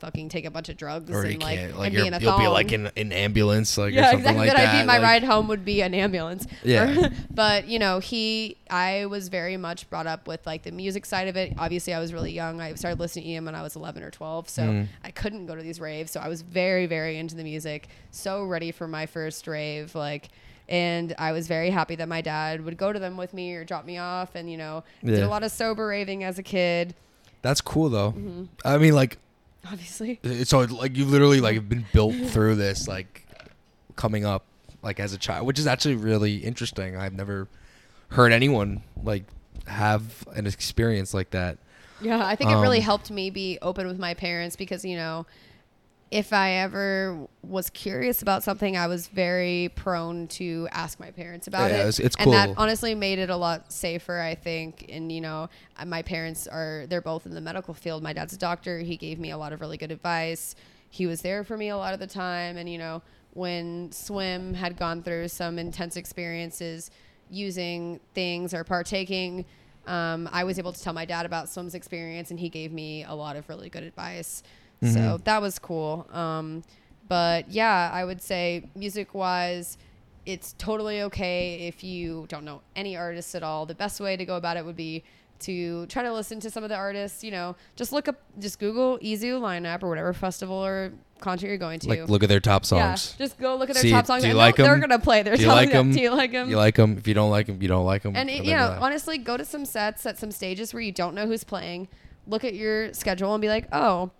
[0.00, 2.38] Fucking take a bunch of drugs Or and like, like and be in a you'll
[2.38, 4.46] be like in an ambulance, like or yeah, something exactly.
[4.48, 4.74] like that.
[4.74, 6.46] I'd be my like- ride home would be an ambulance.
[6.64, 7.08] Yeah.
[7.30, 11.28] But you know, he, I was very much brought up with like the music side
[11.28, 11.54] of it.
[11.58, 12.60] Obviously, I was really young.
[12.60, 14.88] I started listening to him when I was 11 or 12, so Mm.
[15.04, 16.10] I couldn't go to these raves.
[16.12, 17.88] So I was very, very into the music.
[18.10, 20.28] So ready for my first rave, like.
[20.70, 23.64] And I was very happy that my dad would go to them with me or
[23.64, 26.94] drop me off, and you know, did a lot of sober raving as a kid.
[27.40, 28.10] That's cool though.
[28.12, 28.44] Mm-hmm.
[28.66, 29.16] I mean, like,
[29.70, 33.24] Obviously, so like you literally like have been built through this, like
[33.96, 34.44] coming up,
[34.82, 36.96] like as a child, which is actually really interesting.
[36.96, 37.48] I've never
[38.08, 39.24] heard anyone like
[39.66, 41.58] have an experience like that.
[42.00, 44.96] Yeah, I think it really Um, helped me be open with my parents because, you
[44.96, 45.26] know,
[46.10, 51.46] if I ever was curious about something, I was very prone to ask my parents
[51.46, 51.80] about Yeah, it.
[51.80, 54.86] it's- it's And that honestly made it a lot safer, I think.
[54.88, 58.02] And, you know, uh, my parents are, they're both in the medical field.
[58.02, 58.78] My dad's a doctor.
[58.78, 60.54] He gave me a lot of really good advice.
[60.88, 62.56] He was there for me a lot of the time.
[62.56, 63.02] And, you know,
[63.34, 66.90] when Swim had gone through some intense experiences
[67.30, 69.44] using things or partaking,
[69.86, 73.04] um, I was able to tell my dad about Swim's experience, and he gave me
[73.04, 74.42] a lot of really good advice.
[74.82, 76.06] So that was cool.
[76.12, 76.62] Um,
[77.08, 79.76] but yeah, I would say music wise,
[80.26, 83.66] it's totally okay if you don't know any artists at all.
[83.66, 85.02] The best way to go about it would be
[85.40, 87.24] to try to listen to some of the artists.
[87.24, 91.56] You know, just look up, just Google EZoo lineup or whatever festival or concert you're
[91.56, 91.88] going to.
[91.88, 93.14] Like, look at their top songs.
[93.18, 94.22] yeah, just go look at their See, top songs.
[94.22, 95.56] do you and like they'll- They're gonna play their Do you songs.
[95.56, 95.92] like Yeah, 'em?
[95.92, 96.50] Do you like them?
[96.50, 96.98] You like them?
[96.98, 98.14] If you don't like them, you don't like them.
[98.14, 101.14] And it, you know, honestly, go to some sets at some stages where you don't
[101.14, 101.88] know who's playing.
[102.26, 104.10] Look at your schedule and be like, "Oh,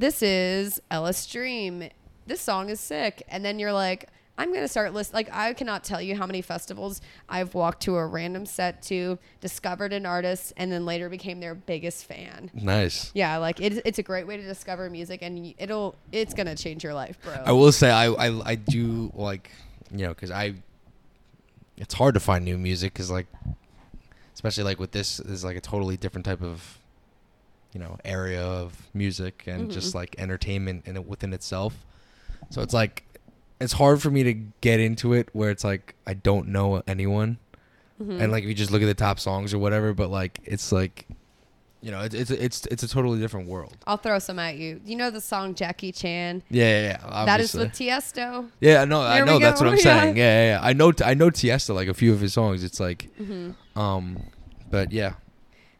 [0.00, 1.88] this is Ellis Dream.
[2.26, 5.84] This song is sick." And then you're like, "I'm gonna start list." Like, I cannot
[5.84, 10.52] tell you how many festivals I've walked to a random set to, discovered an artist,
[10.56, 12.50] and then later became their biggest fan.
[12.54, 13.10] nice.
[13.14, 16.82] Yeah, like it, it's a great way to discover music, and it'll it's gonna change
[16.82, 17.34] your life, bro.
[17.44, 19.50] I will say I I, I do like
[19.90, 20.54] you know because I
[21.76, 23.26] it's hard to find new music because like
[24.34, 26.79] especially like with this is like a totally different type of
[27.72, 29.94] you know area of music and just Mhm.
[29.96, 31.74] like entertainment in it within itself.
[32.50, 33.04] So it's like
[33.60, 37.38] it's hard for me to get into it where it's like I don't know anyone
[38.02, 38.20] Mhm.
[38.20, 40.72] and like if you just look at the top songs or whatever, but like it's
[40.72, 41.06] like
[41.82, 43.74] you know, it's it's it's it's a totally different world.
[43.86, 44.82] I'll throw some at you.
[44.84, 46.42] You know the song Jackie Chan?
[46.50, 47.60] Yeah, yeah, yeah That is obviously.
[47.64, 48.50] with Tiesto.
[48.60, 49.82] Yeah, no, I know that's what I'm Yeah.
[49.82, 50.16] saying.
[50.18, 50.60] Yeah, yeah, yeah.
[50.62, 52.64] I know I know Tiesto like a few of his songs.
[52.64, 53.78] It's like Mm-hmm.
[53.80, 54.18] um
[54.70, 55.14] but yeah.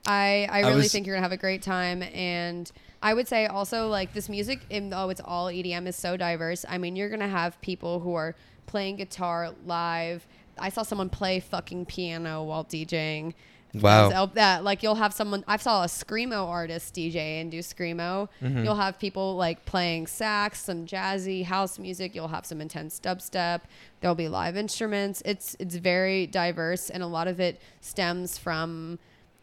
[0.07, 2.71] I, I I really was- think you're gonna have a great time and
[3.03, 6.65] I would say also like this music even though it's all EDM is so diverse.
[6.69, 8.35] I mean you're gonna have people who are
[8.67, 10.27] playing guitar live.
[10.59, 13.35] I saw someone play fucking piano while DJing
[13.73, 14.27] Wow.
[14.35, 18.29] That like you'll have someone I saw a screamo artist DJ and do screamo.
[18.43, 18.65] Mm-hmm.
[18.65, 22.13] you'll have people like playing sax some jazzy house music.
[22.15, 23.61] You'll have some intense dubstep.
[24.01, 25.23] There'll be live instruments.
[25.25, 28.99] It's it's very diverse and a lot of it stems from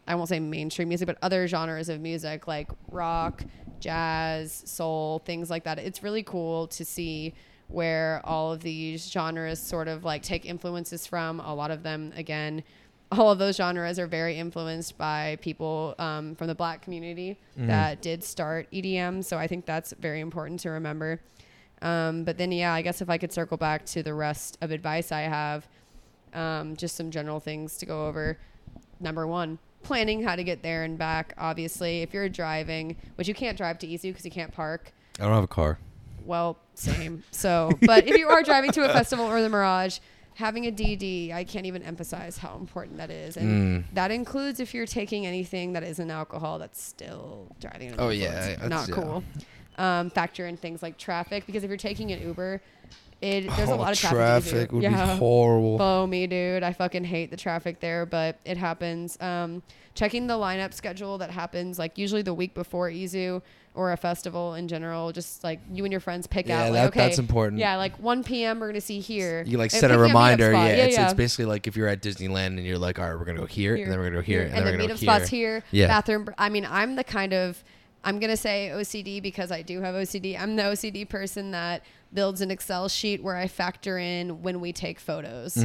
[0.08, 3.44] I won't say mainstream music, but other genres of music like rock,
[3.80, 5.80] jazz, soul, things like that.
[5.80, 7.34] It's really cool to see
[7.68, 11.40] where all of these genres sort of like take influences from.
[11.42, 12.64] A lot of them, again,
[13.12, 18.02] all of those genres are very influenced by people um, from the black community that
[18.02, 19.24] did start EDM.
[19.24, 21.22] So I think that's very important to remember.
[21.82, 24.72] Um, but then, yeah, I guess if I could circle back to the rest of
[24.72, 25.68] advice I have,
[26.34, 28.38] um, just some general things to go over.
[29.00, 31.34] Number one, planning how to get there and back.
[31.38, 34.92] Obviously, if you're driving, which you can't drive to EZoo because you can't park.
[35.20, 35.80] I don't have a car.
[36.26, 37.24] Well, same.
[37.32, 40.00] So, but if you are driving to a festival or the Mirage,
[40.36, 43.94] having a DD, I can't even emphasize how important that is, and Mm.
[43.94, 46.60] that includes if you're taking anything that isn't alcohol.
[46.60, 47.96] That's still driving.
[47.98, 48.94] Oh, yeah, not yeah.
[48.96, 49.24] cool.
[49.78, 52.62] Um, factor in things like traffic because if you're taking an Uber,
[53.22, 54.18] it there's a oh, lot of traffic.
[54.52, 55.14] traffic would yeah.
[55.14, 55.82] be horrible.
[55.82, 56.64] Oh me, dude.
[56.64, 59.20] I fucking hate the traffic there, but it happens.
[59.22, 59.64] Um,
[59.96, 63.42] checking the lineup schedule that happens like usually the week before EZoo
[63.74, 65.12] or a festival in general.
[65.12, 66.72] Just like you and your friends pick Yeah, out.
[66.72, 67.60] Like, that- okay, that's important.
[67.60, 68.60] Yeah, like 1 p.m.
[68.60, 69.44] we're gonna see here.
[69.46, 70.52] You like set a reminder.
[70.52, 70.72] Yeah, spot.
[70.72, 71.06] it's, yeah.
[71.06, 73.46] it's basically like if you're at Disneyland and you're like, all right, we're gonna go
[73.46, 74.98] here, and then we're gonna go here, and, then the we're gonna go here.
[74.98, 75.64] spots here.
[75.72, 75.88] Yeah.
[75.88, 76.30] Bathroom.
[76.38, 77.64] I mean, I'm the kind of
[78.08, 80.40] I'm gonna say OCD because I do have OCD.
[80.40, 81.84] I'm the OCD person that
[82.14, 85.58] builds an Excel sheet where I factor in when we take photos.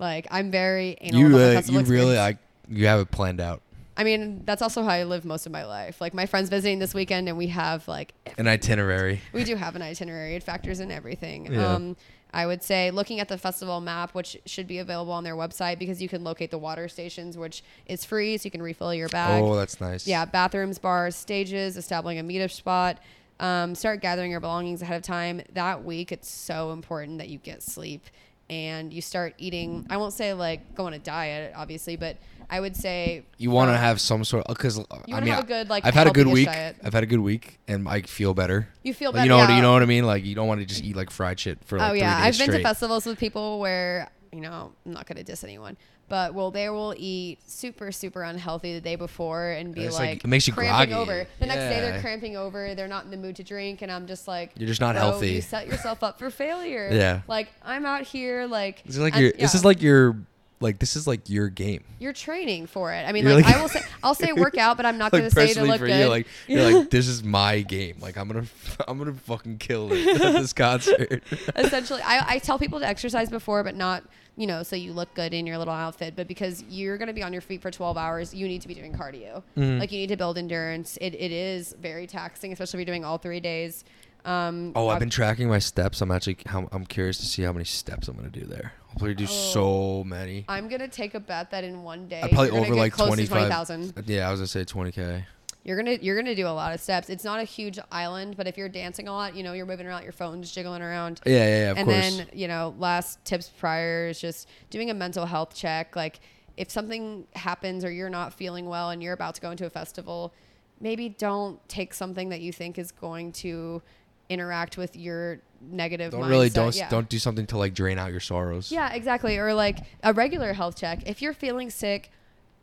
[0.00, 1.20] Like I'm very anal.
[1.20, 2.38] You about uh, you really like
[2.68, 3.62] you have it planned out.
[3.96, 6.00] I mean, that's also how I live most of my life.
[6.00, 9.20] Like my friends visiting this weekend, and we have like An itinerary.
[9.32, 10.34] we do have an itinerary.
[10.34, 11.52] It factors in everything.
[11.52, 11.74] Yeah.
[11.74, 11.96] Um,
[12.32, 15.78] I would say looking at the festival map, which should be available on their website
[15.78, 19.08] because you can locate the water stations, which is free, so you can refill your
[19.08, 19.40] bag.
[19.42, 20.06] Oh, that's nice.
[20.06, 22.98] Yeah, bathrooms, bars, stages, establishing a meetup spot.
[23.38, 25.42] Um, start gathering your belongings ahead of time.
[25.52, 28.04] That week, it's so important that you get sleep
[28.50, 29.86] and you start eating.
[29.88, 32.16] I won't say like go on a diet, obviously, but
[32.50, 35.34] I would say You want to have some sort of because uh, I wanna mean
[35.34, 36.54] have a good, like, I've had a good healthy-ish week.
[36.54, 36.76] diet.
[36.84, 38.68] I've had a good week and I feel better.
[38.82, 39.24] You feel Like, better.
[39.24, 39.56] you know what yeah.
[39.56, 40.04] you know what I mean?
[40.06, 42.16] Like you don't want to just eat like fried shit for like oh three yeah,
[42.24, 42.62] days I've been straight.
[42.62, 45.76] to festivals with people where you know I'm not gonna diss anyone,
[46.08, 50.08] but well they will eat super super unhealthy the day before and be It's like,
[50.10, 51.10] like- it makes you cramping groggy.
[51.10, 51.26] over.
[51.38, 51.90] The next day Yeah.
[51.92, 52.74] they're cramping over.
[52.74, 55.02] They're not in the mood to drink, and I'm just like, You're just not "Bro,
[55.02, 56.90] healthy." You set yourself up for failure.
[56.92, 57.20] Yeah.
[57.28, 59.58] Like I'm out here like This is like and- your this yeah.
[59.58, 60.16] is like your
[60.64, 61.84] like this is like your game.
[62.00, 63.06] you're training for it.
[63.08, 65.22] I mean, like, like- I will say, I'll say work out, but I'm not Like
[65.22, 66.00] gonna say to look for good.
[66.00, 67.98] you, like you're like this is my game.
[68.00, 68.46] Like I'm gonna
[68.88, 71.22] I'm gonna fucking kill it at this concert.
[71.54, 74.02] essentially I, I tell people to exercise before but not
[74.36, 77.22] you know so you look good in your little outfit but because you're to be
[77.22, 79.78] on your feet for 12 hours you need to be doing cardio Mm-hmm.
[79.78, 83.04] like you need to build endurance it, it is very taxing especially if you're doing
[83.04, 83.84] all three days
[84.24, 86.00] um, Oh, I've been tracking my steps.
[86.00, 88.72] I'm actually how, I'm curious to see how many steps I'm gonna do there.
[88.90, 89.26] I'll probably do Oh.
[89.26, 90.44] so many.
[90.48, 92.94] i'm going to take a bet that in one day I probably you're over like
[92.96, 93.28] to 25.
[93.28, 95.24] 20,000 yeah, I was gonna say 20k.
[95.64, 98.36] you're going to you're to do a lot of steps it's not a huge island
[98.36, 101.20] but if you're dancing a lot you know you're moving around your phone's jiggling around
[101.26, 102.16] Yeah, yeah, yeah of and course.
[102.18, 106.20] then you know last tips prior is just doing a mental health check like
[106.56, 109.70] if something happens or you're not feeling well and you're about to go into a
[109.70, 110.32] festival
[110.80, 113.82] maybe don't take something that you think is going to
[114.28, 116.88] interact with your negative don't really don't yeah.
[116.88, 118.70] don't do something to like drain out your sorrows.
[118.70, 119.38] yeah exactly.
[119.38, 121.02] Or like a regular health check.
[121.06, 122.10] If you're feeling sick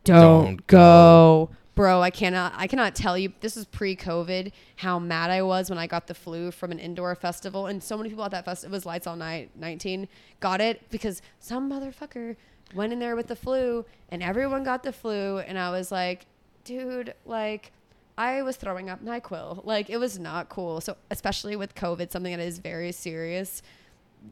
[0.04, 1.50] Don't don't go.
[1.74, 3.32] Bro i cannot i cannot tell you.
[3.40, 7.14] This is pre-covid how mad i was when i got the flu from an indoor
[7.14, 10.06] festival and so many people at that festival it was lights all night 19
[10.40, 12.36] got it because some motherfucker
[12.74, 16.26] went in there with the flu and everyone got the flu and i was like
[16.64, 17.72] dude like
[18.18, 22.36] i was throwing up nyquil like it was not cool so especially with covid something
[22.36, 23.62] that is very serious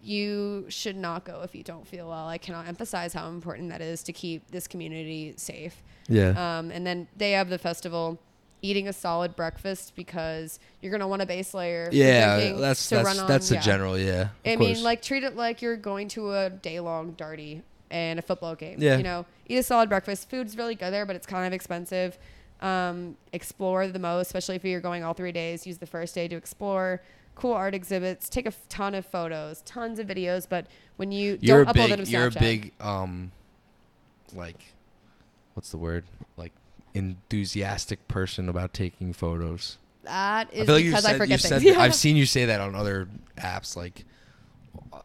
[0.03, 2.29] you should not go if you don't feel well.
[2.29, 5.83] I cannot emphasize how important that is to keep this community safe.
[6.09, 6.59] Yeah.
[6.59, 8.19] Um, and then day of the festival,
[8.63, 11.89] eating a solid breakfast because you're gonna want a base layer.
[11.93, 13.61] yeah, that's to that's run on- that's the yeah.
[13.61, 13.99] general.
[13.99, 14.29] Yeah.
[14.45, 18.19] I of mean, like treat it like you're going to a day long darty and
[18.19, 18.77] a football game.
[18.81, 18.97] Yeah.
[18.97, 20.31] You know, eat a solid breakfast.
[20.31, 22.19] Food's really good there, but it's kind of expensive.
[22.61, 25.67] Um, explore the most, especially if you're going all three days.
[25.67, 27.03] Use the first day to explore
[27.35, 28.29] cool art exhibits.
[28.29, 30.47] Take a ton of photos, tons of videos.
[30.49, 31.97] But when you You're don't a upload big.
[31.97, 32.73] them to You're a big.
[32.81, 33.33] Um,
[34.35, 34.75] like,
[35.55, 36.05] what's the word?
[36.37, 36.53] Like
[36.95, 39.79] enthusiastic person about taking photos.
[40.05, 41.77] That is I feel like because said, I forget you things.
[41.77, 43.09] I've seen you say that on other
[43.39, 43.77] apps.
[43.77, 44.05] Like,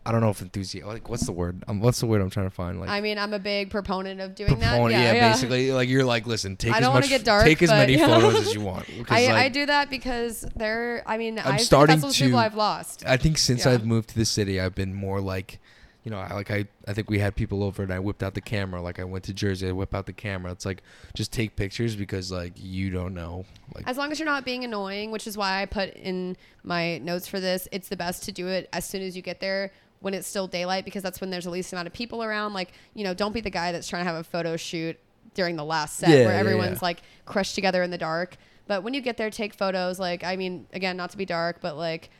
[0.06, 0.86] I don't know if enthusiastic.
[0.88, 1.64] Like, what's the word?
[1.68, 2.80] Um, what's the word I'm trying to find?
[2.80, 4.92] Like, I mean, I'm a big proponent of doing proponent.
[4.92, 4.92] that.
[4.92, 7.94] Yeah, Yeah, basically, like you're like, listen, take I as much, dark, take as many
[7.98, 8.06] yeah.
[8.08, 8.86] photos as you want.
[8.86, 11.02] Because, I, I do that because they're.
[11.08, 13.04] I mean, I'm I starting that's people to- I've lost.
[13.08, 13.72] I think since Yeah.
[13.72, 15.60] I've moved to the city, I've been more like,
[16.06, 18.36] you know, I, like I, I think we had people over and I whipped out
[18.36, 18.80] the camera.
[18.80, 20.52] Like I went to Jersey, I whip out the camera.
[20.52, 20.84] It's like
[21.16, 23.44] just take pictures because like you don't know.
[23.74, 27.00] Like As long as you're not being annoying, which is why I put in my
[27.00, 29.72] notes for this, it's the best to do it as soon as you get there
[30.00, 32.54] when it's still daylight because that's when there's the least amount of people around.
[32.54, 35.00] Like, you know, don't be the guy that's trying to have a photo shoot
[35.34, 36.86] during the last set Yeah, where yeah, everyone's yeah.
[36.86, 38.38] like crushed together in the dark.
[38.68, 40.00] But when you get there, take photos.
[40.00, 42.12] Like, I mean, again, not to be dark, but like,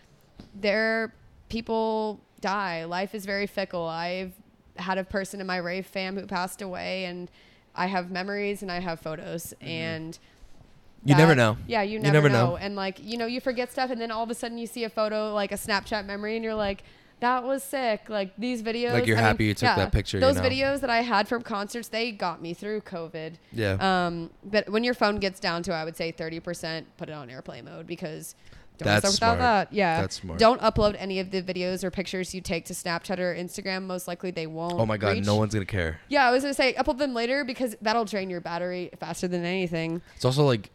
[0.56, 1.14] there,
[1.50, 2.20] people
[2.54, 2.86] die.
[2.86, 3.86] Life is very fickle.
[3.88, 4.34] I've
[4.78, 7.30] had a person in my rave fam who passed away, and
[7.76, 9.54] I have memories and I have photos.
[9.62, 11.10] And Mm-hmm.
[11.12, 11.58] You never know.
[11.68, 12.46] Yeah, you You never, never know.
[12.52, 12.58] know.
[12.58, 14.84] And like, you know, you forget stuff and then all of a sudden you see
[14.86, 16.82] a photo, like a Snapchat memory, and you're like,
[17.20, 18.10] that was sick.
[18.10, 18.94] Like these videos.
[18.94, 20.42] Like, you're I mean, happy you took that picture, you Those know?
[20.50, 23.36] videos that I had from concerts, they got me through COVID.
[23.54, 23.78] yeah,
[24.08, 27.30] Um, but when your phone gets down to, I would say 30%, put it on
[27.30, 28.34] airplane mode because
[28.78, 29.40] don't That's without smart.
[29.40, 29.74] that.
[29.74, 30.02] Yeah.
[30.02, 30.40] That's smart.
[30.40, 33.84] Don't upload any of the videos or pictures you take to Snapchat or Instagram.
[33.84, 34.74] Most likely they won't.
[34.74, 35.26] oh my god, reach.
[35.26, 36.00] no one's gonna care.
[36.10, 39.46] Yeah, I was gonna say upload them later because that'll drain your battery faster than
[39.46, 40.02] anything.
[40.16, 40.70] It's also like,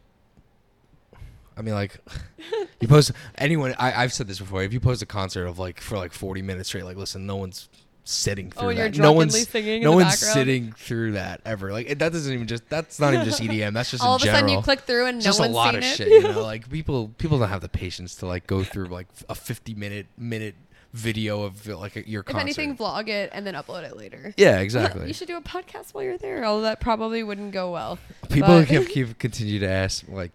[1.56, 1.98] I mean, like,
[2.80, 3.74] you post anyone.
[3.78, 4.62] I, I've said this before.
[4.62, 7.36] If you post a concert of like for like 40 minutes straight, like, listen, no
[7.36, 7.68] one's
[8.10, 8.98] sitting oh, through Oh, and you're that.
[8.98, 10.34] no one's no one's background?
[10.34, 11.72] sitting through that ever.
[11.72, 12.68] Like, it, that doesn't even just.
[12.68, 13.72] That's not even just EDM.
[13.72, 15.56] That's just All of a sudden you click through and It's no just one's a
[15.56, 15.96] lot of it.
[15.96, 16.08] shit.
[16.08, 19.34] You know, like people people don't have the patience to like go through like a
[19.34, 20.54] 50 minute minute
[20.92, 24.34] video of like a, your If anything, vlog it and then upload it later.
[24.36, 25.06] yeah, exactly.
[25.06, 27.98] You should do a podcast while you're there, although that probably wouldn't go well.
[28.28, 30.32] People keep, keep continue to ask like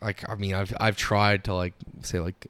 [0.00, 2.46] like I mean I've I've tried to like say like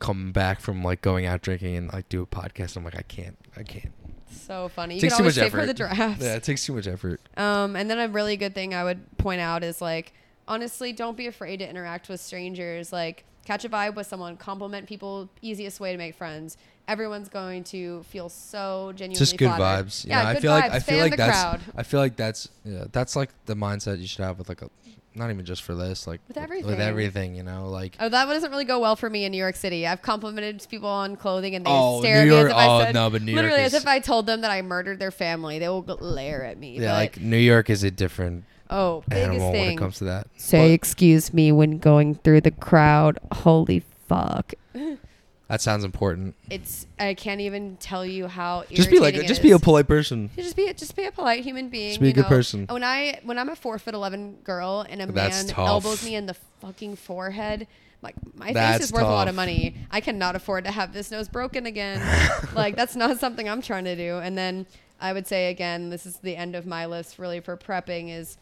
[0.00, 2.76] come back from like going out drinking and like do a podcast.
[2.76, 3.92] I'm like I can't I can't.
[4.30, 4.96] So funny.
[4.96, 5.66] You takes can too always much save for effort.
[5.66, 6.24] the drafts.
[6.24, 7.20] Yeah, it takes too much effort.
[7.36, 10.12] Um, and then a really good thing I would point out is like,
[10.46, 12.92] honestly, don't be afraid to interact with strangers.
[12.92, 15.28] Like, catch a vibe with someone, compliment people.
[15.42, 16.56] Easiest way to make friends.
[16.88, 19.18] Everyone's going to feel so genuinely.
[19.18, 19.86] Just good flattered.
[19.88, 20.06] vibes.
[20.06, 20.60] Yeah, I good feel vibes.
[20.62, 21.60] like I feel in like the that's crowd.
[21.76, 24.70] I feel like that's yeah that's like the mindset you should have with like a
[25.14, 26.66] not even just for this like With everything.
[26.66, 27.32] With everything.
[27.32, 29.56] everything, you know, like Oh, that doesn't really go well for me in New York
[29.56, 29.86] City.
[29.86, 32.56] I've complimented people on clothing and they Oh, stare New at me York- as if
[32.58, 34.50] I oh, said, no, but New York literally is- as if I told them that
[34.50, 35.58] I murdered their family.
[35.58, 36.74] They will glare at me.
[36.78, 40.04] yeah, but, like New York is a different oh, biggest animal when it comes to
[40.04, 40.28] that.
[40.36, 43.18] Say But excuse me when going through the crowd.
[43.32, 44.54] Holy fuck.
[45.48, 46.34] that sounds important.
[46.50, 49.58] It's I can't even tell you how Just be like irritating it just be a
[49.58, 50.30] polite person.
[50.36, 51.90] just be just be a polite human being.
[51.90, 52.28] Just be a you good know?
[52.28, 52.66] person.
[52.68, 55.68] When I when I'm a four foot eleven girl and a That's man tough.
[55.68, 57.66] elbows me in the fucking forehead,
[58.02, 59.76] like my That's face is worth a lot of money.
[59.90, 62.00] I cannot afford to have this nose broken again.
[62.54, 64.18] like that's not something I'm trying to do.
[64.18, 64.66] And then
[65.00, 68.36] I would say again, this is the end of my list really for prepping is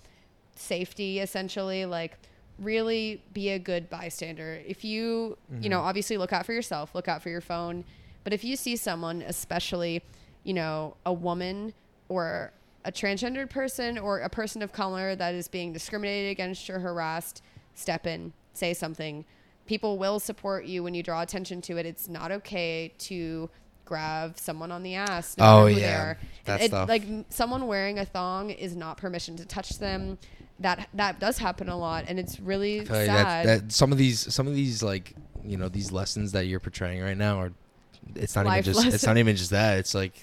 [0.57, 2.18] safety essentially like
[2.59, 5.86] really be a good bystander if you you know mm-hmm.
[5.88, 7.84] obviously look out for yourself look out for your phone
[8.24, 10.02] but if you see someone especially
[10.42, 11.74] you know a woman
[12.09, 12.50] or
[12.84, 17.42] a transgendered person or a person of color that is being discriminated against or harassed
[17.74, 19.24] step in say something
[19.66, 23.50] people will support you when you draw attention to it it's not okay to
[23.84, 26.14] grab someone on the ass no Oh, matter who they yeah.
[26.44, 26.88] That It- stuff.
[26.88, 30.18] like someone wearing a thong is not permission to touch them.
[30.61, 33.09] That that does happen a lot, and it's really like sad.
[33.09, 36.61] that, that some of these some of these like you know these lessons that you're
[36.61, 37.52] portraying right now are
[38.14, 40.14] it's not Life even just it's not even just that it's like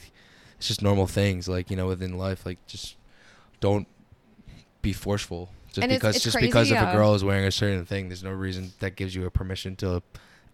[0.58, 2.96] it's just normal things like you know within life like just
[3.60, 3.88] don't
[4.82, 7.52] be forceful just And because it's just crazy, because if a girl is wearing a
[7.52, 10.02] certain thing there's no reason that gives you a permission to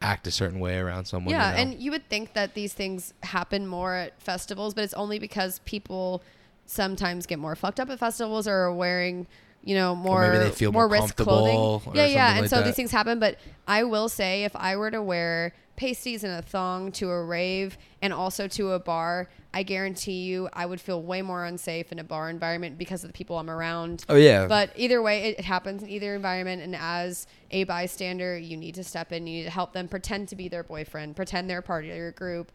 [0.02, 1.72] act a certain way around someone yeah, you know?
[1.72, 5.60] and you would think that these things happen more at festivals, but it's only because
[5.66, 6.24] people
[6.66, 9.28] sometimes get more fucked up at festivals or are wearing,
[9.70, 11.56] you know, more maybe they feel more more risk clothing.
[11.56, 12.66] or Yeah, yeah, and like so that.
[12.66, 13.20] these things happen.
[13.20, 17.24] But I will say, if I were to wear pasties and a thong to a
[17.24, 21.92] rave and also to a bar, I guarantee you, I would feel way more unsafe
[21.92, 24.06] in a bar environment because of the people I'm around.
[24.10, 26.64] oh yeah But either way, it happens in either environment.
[26.64, 29.28] And as a bystander, you need to step in.
[29.28, 32.12] You need to help them pretend to be their boyfriend, pretend they're part of your
[32.14, 32.52] group.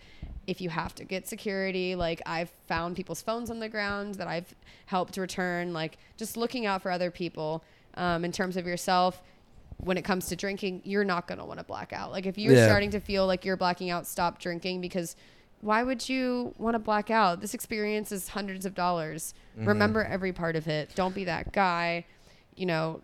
[0.46, 4.28] If you have to get security, like I've found people's phones on the ground that
[4.28, 4.54] I've
[4.86, 7.62] helped return, like just looking out for other people.
[7.96, 9.22] um, in terms of yourself.
[9.78, 12.10] When it comes to drinking, you're not gonna want to black out.
[12.10, 12.66] Like if you're Yeah.
[12.66, 15.14] starting to feel like you're blacking out, stop drinking because
[15.60, 17.40] why would you want to black out?
[17.40, 19.32] This experience is hundreds of dollars.
[19.56, 19.68] Mm-hmm.
[19.68, 20.90] Remember every part of it.
[20.96, 22.04] Don't be that guy.
[22.56, 23.00] You know,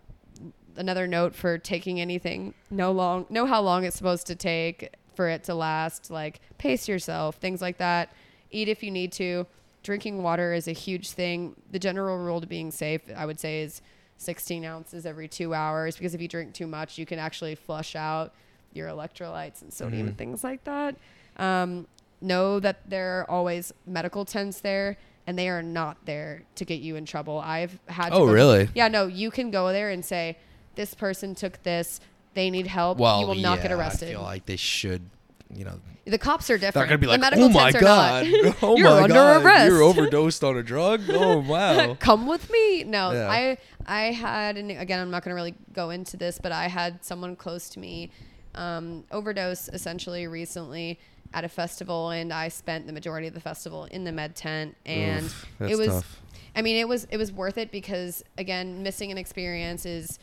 [0.75, 4.89] another note for taking anything no long know how long it's supposed to take
[5.21, 8.09] for it to last like pace yourself things like that.
[8.49, 9.45] Eat if you need to.
[9.83, 11.55] Drinking water is a huge thing.
[11.71, 13.81] The general rule to being safe i would say is
[14.17, 17.95] 16 ounces every two hours because if you drink too much you can actually flush
[17.95, 18.33] out
[18.73, 20.95] your electrolytes and sodium and things like that.
[21.37, 21.87] Um,
[22.21, 24.97] know that there are always medical tents there
[25.27, 27.39] and they are not there to get you in trouble.
[27.39, 28.69] I've had Oh, really?
[28.73, 30.37] yeah, no, you can go there and say,
[30.75, 31.99] this person took this.
[32.33, 32.97] They need help.
[32.97, 34.09] Well, you will not get arrested.
[34.09, 35.09] I feel like they should,
[35.53, 36.73] you know, the cops are different.
[36.73, 38.25] they're gonna be The like, medical "Oh my god,
[38.61, 39.67] oh You're my under god, arrest.
[39.69, 41.95] you're overdosed on a drug." Oh wow.
[41.99, 42.83] Come with me.
[42.85, 43.29] No, Yeah.
[43.29, 46.67] I I had and again I'm not going to really go into this, but I
[46.67, 48.11] had someone close to me
[48.55, 50.99] um, overdose essentially recently
[51.33, 54.75] at a festival, and I spent the majority of the festival in the med tent,
[54.85, 55.87] and Oof, it was.
[55.87, 56.21] tough.
[56.55, 60.17] I mean, it was it was worth it because again, missing an experience is.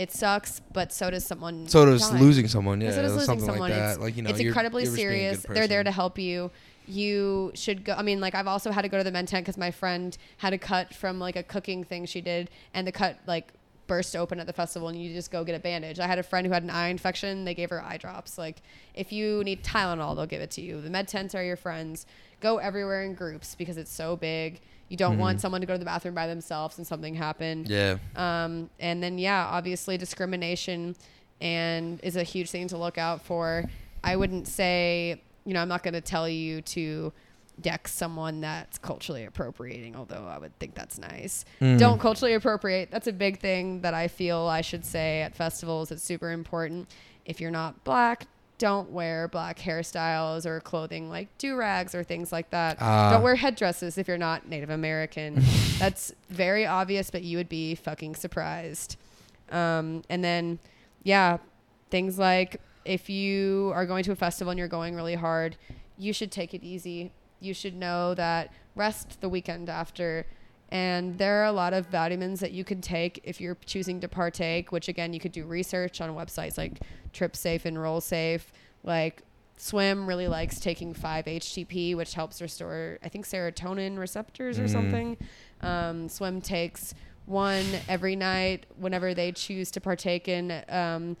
[0.00, 1.68] It sucks, but so does someone.
[1.68, 2.18] So does die.
[2.18, 3.68] losing someone, yeah, so does losing something someone.
[3.68, 3.90] like that.
[3.90, 5.46] It's, like you know, it's you're- incredibly you're a serious.
[5.46, 6.50] They're there to help you.
[6.88, 7.92] You should go.
[7.92, 10.16] I mean, like I've also had to go to the med tent because my friend
[10.38, 13.52] had a cut from like a cooking thing she did, and the cut like
[13.90, 15.98] burst open at the festival, and you just go get a bandage.
[15.98, 17.44] I had a friend who had an eye infection.
[17.44, 18.38] They gave her eye drops.
[18.38, 18.62] Like
[18.94, 20.80] if you need Tylenol, they'll give it to you.
[20.80, 22.06] The med tents are your friends.
[22.38, 24.60] Go everywhere in groups because it's so big.
[24.88, 27.68] You don't want someone to go to the bathroom by themselves and something happened.
[27.68, 27.98] Yeah.
[28.14, 30.94] Um, and then yeah, obviously discrimination
[31.40, 33.64] and is a huge thing to look out for.
[34.04, 37.12] I wouldn't say, you know, I'm not going to tell you to
[37.62, 41.44] deck someone that's culturally appropriating, although I would think that's nice.
[41.60, 42.90] Don't culturally appropriate.
[42.90, 45.90] That's a big thing that I feel I should say at festivals.
[45.90, 46.88] It's super important.
[47.24, 48.26] If you're not black,
[48.58, 52.76] don't wear black hairstyles or clothing like do rags or things like that.
[52.78, 53.10] Ah.
[53.10, 55.42] don't wear headdresses if you're not Native American.
[55.78, 58.96] That's very obvious, but you would be fucking surprised.
[59.50, 60.58] Um, and then,
[61.04, 61.38] yeah,
[61.90, 65.56] things like if you are going to a festival and you're going really hard,
[65.96, 67.12] you should take it easy.
[67.40, 70.26] You should know that rest the weekend after.
[70.70, 74.08] And there are a lot of vitamins that you can take if you're choosing to
[74.08, 76.80] partake, which again, you could do research on websites like
[77.12, 78.42] TripSafe and RollSafe.
[78.84, 79.22] Like
[79.56, 85.16] Swim really likes taking 5-HTP, which helps restore, I think, serotonin receptors or something.
[85.60, 86.94] Um, Swim takes
[87.26, 91.16] one every night whenever they choose to partake in um,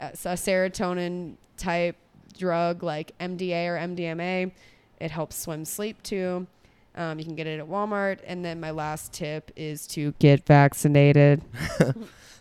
[0.00, 1.96] a serotonin type
[2.36, 4.52] drug like MDA or MDMA.
[5.00, 6.46] It helps Swim sleep too.
[6.94, 8.20] Um, you can get it at Walmart.
[8.26, 11.42] And then my last tip is to get vaccinated.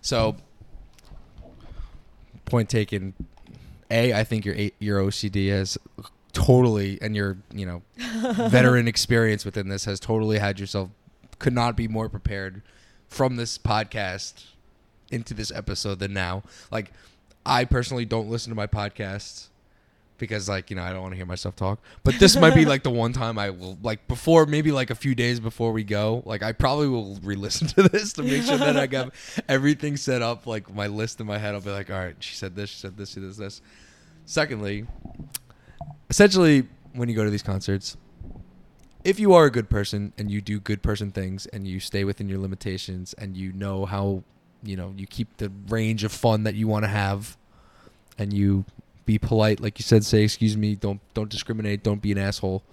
[0.06, 0.36] So,
[2.46, 3.16] point taken.
[3.90, 5.80] A, I think your your OCD has
[6.32, 7.82] totally, and your you know
[8.50, 10.92] veteran experience within this has totally had yourself
[11.40, 12.62] could not be more prepared
[13.08, 14.46] from this podcast
[15.10, 16.44] into this episode than now.
[16.70, 16.92] Like,
[17.44, 19.48] I personally don't listen to my podcasts
[20.18, 21.80] because like you know I don't want to hear myself talk.
[22.04, 24.96] But this might be like the one time I will like before maybe like a
[24.96, 26.24] few days before we go.
[26.26, 29.14] Like I probably will re-listen to this to make sure that I got
[29.50, 30.48] everything set up.
[30.48, 32.78] Like my list in my head, I'll be like, all right, she said this, she
[32.78, 33.62] said this, she said this, this.
[34.26, 34.86] Secondly,
[36.10, 37.98] essentially when you go to these concerts,
[39.04, 42.04] if you are a good person and you do good person things and you stay
[42.04, 44.24] within your limitations and you know how
[44.64, 47.38] you know you keep the range of fun that you want to have
[48.18, 48.66] and you
[49.06, 52.64] be polite like you said say excuse me don't don't discriminate don't be an asshole.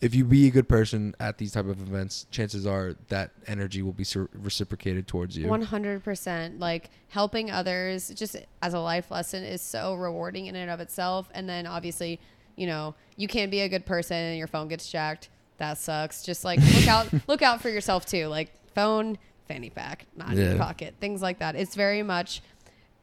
[0.00, 3.82] If you be a good person at these type of events chances are that energy
[3.82, 5.46] will be reciprocated towards you.
[5.46, 10.80] 100% like helping others just as a life lesson is so rewarding in and of
[10.80, 11.30] itself.
[11.34, 12.20] And then obviously
[12.56, 15.30] you know you can be a good person and your phone gets jacked.
[15.58, 16.22] That sucks.
[16.22, 18.26] Just like look out look out for yourself too.
[18.26, 19.18] Like phone
[19.48, 21.54] fanny pack not in your pocket things like that.
[21.54, 22.42] It's very much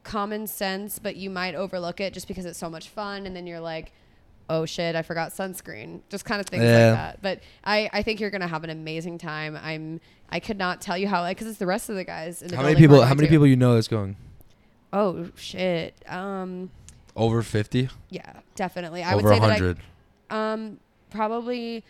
[0.02, 3.46] common sense but you might overlook it just because it's so much fun and then
[3.46, 3.92] you're like
[4.48, 6.00] oh shit i forgot sunscreen.
[6.08, 6.72] Just kind of things Yeah.
[6.86, 7.22] like that.
[7.22, 9.56] But i i think you're gonna have an amazing time.
[9.62, 12.48] I'm i could not tell you how because it's the rest of the guys in
[12.48, 13.30] the how many people how many to.
[13.30, 14.16] people you know that's going?
[14.92, 16.70] Oh shit um
[17.14, 19.02] over 50 yeah definitely.
[19.02, 19.82] I over would say 100 that
[20.34, 20.80] I, um
[21.10, 21.84] probably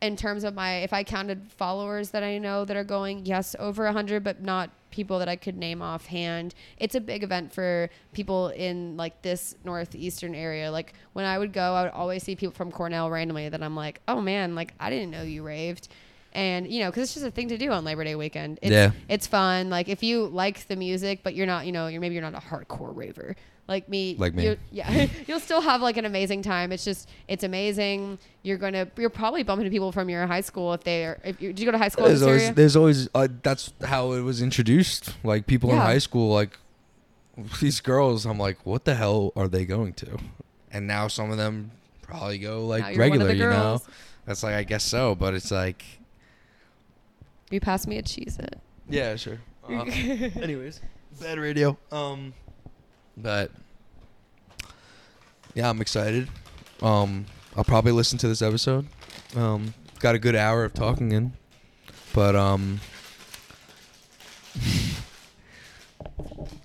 [0.00, 3.54] in terms of my if i counted followers that i know that are going yes
[3.60, 6.54] over 100 but not people that i could name offhand.
[6.76, 10.70] It's a big event for people in like this northeastern area.
[10.70, 13.76] Like when i would go i would always see people from cornell randomly that i'm
[13.76, 15.88] like oh man like i didn't know you raved
[16.32, 18.58] and you know, because it's just a thing to do on Labor Day weekend.
[18.62, 18.92] It's, Yeah.
[19.08, 19.70] it's fun.
[19.70, 22.34] Like if you like the music, but you're not, you know, you're maybe you're not
[22.34, 23.36] a hardcore raver
[23.68, 24.16] like me.
[24.18, 24.56] Like me.
[24.70, 26.72] yeah, you'll still have like an amazing time.
[26.72, 28.18] It's just it's amazing.
[28.42, 31.18] You're gonna you're probably bumping into people from your high school if they are.
[31.24, 34.12] If you, did you go to high school There's always, there's always uh, that's how
[34.12, 35.14] it was introduced.
[35.24, 36.58] Like people in high school, like
[37.60, 38.26] these girls.
[38.26, 40.18] I'm like, what the hell are they going to?
[40.70, 41.70] And now some of them
[42.02, 43.32] probably go like you're one of regular.
[43.32, 43.82] You know,
[44.26, 45.14] that's like I guess so.
[45.14, 45.84] But it's like,
[47.52, 48.58] You passed me a cheese it.
[48.88, 49.38] yeah, sure.
[49.68, 49.82] Uh,
[50.40, 50.80] anyways,
[51.20, 51.76] bad radio.
[51.92, 52.32] Um,
[53.16, 53.50] but
[55.54, 56.28] yeah, I'm excited.
[56.80, 58.86] Um, I'll probably listen to this episode.
[59.36, 61.34] Um, got a good hour of talking in,
[62.14, 62.80] but um,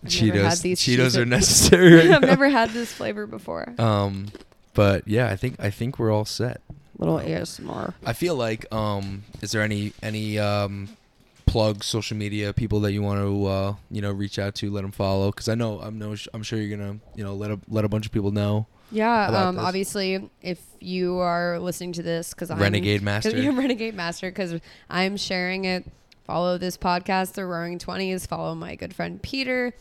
[0.05, 1.95] Cheetos, these Cheetos are necessary.
[1.95, 2.27] Right I've now.
[2.27, 3.73] never had this flavor before.
[3.77, 4.27] Um,
[4.73, 6.61] but yeah, I think I think we're all set.
[6.97, 7.93] Little ASMR.
[8.05, 10.89] I feel like um, is there any any um
[11.45, 14.81] plug social media people that you want to uh you know reach out to let
[14.81, 17.59] them follow because I know I'm no I'm sure you're gonna you know let a
[17.69, 22.33] let a bunch of people know Yeah, um, obviously, if you are listening to this,
[22.33, 23.35] because I'm Renegade Master.
[23.37, 25.85] Yeah, Renegade Master, because I'm sharing it.
[26.25, 28.25] Follow this podcast, The Roaring Twenties.
[28.25, 29.73] Follow my good friend Peter.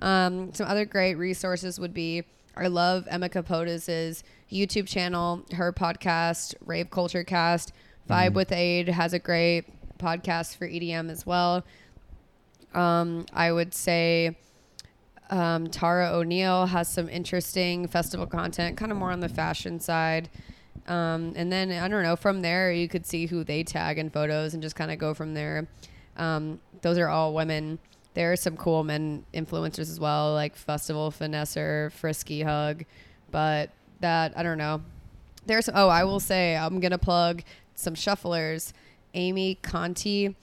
[0.00, 2.24] Um, some other great resources would be
[2.56, 4.22] I love Emma Capotes'
[4.52, 7.72] YouTube channel, her podcast, Rave Culture Cast.
[8.08, 9.64] Vibe with Aid has a great
[9.98, 11.64] podcast for EDM as well.
[12.74, 14.36] Um, I would say
[15.30, 20.28] um, Tara O'Neill has some interesting festival content, kind of more on the fashion side.
[20.88, 22.16] Um, and then I don't know.
[22.16, 25.14] From there, you could see who they tag in photos and just kind of go
[25.14, 25.68] from there.
[26.16, 27.78] Um, those are all women.
[28.14, 32.84] There are some cool men influencers as well, like Festival Finesser, Frisky Hug,
[33.30, 33.70] but
[34.00, 34.82] that I don't know.
[35.46, 37.42] There's oh, I will say I'm gonna plug
[37.74, 38.72] some shufflers.
[39.14, 40.34] Amy Conte,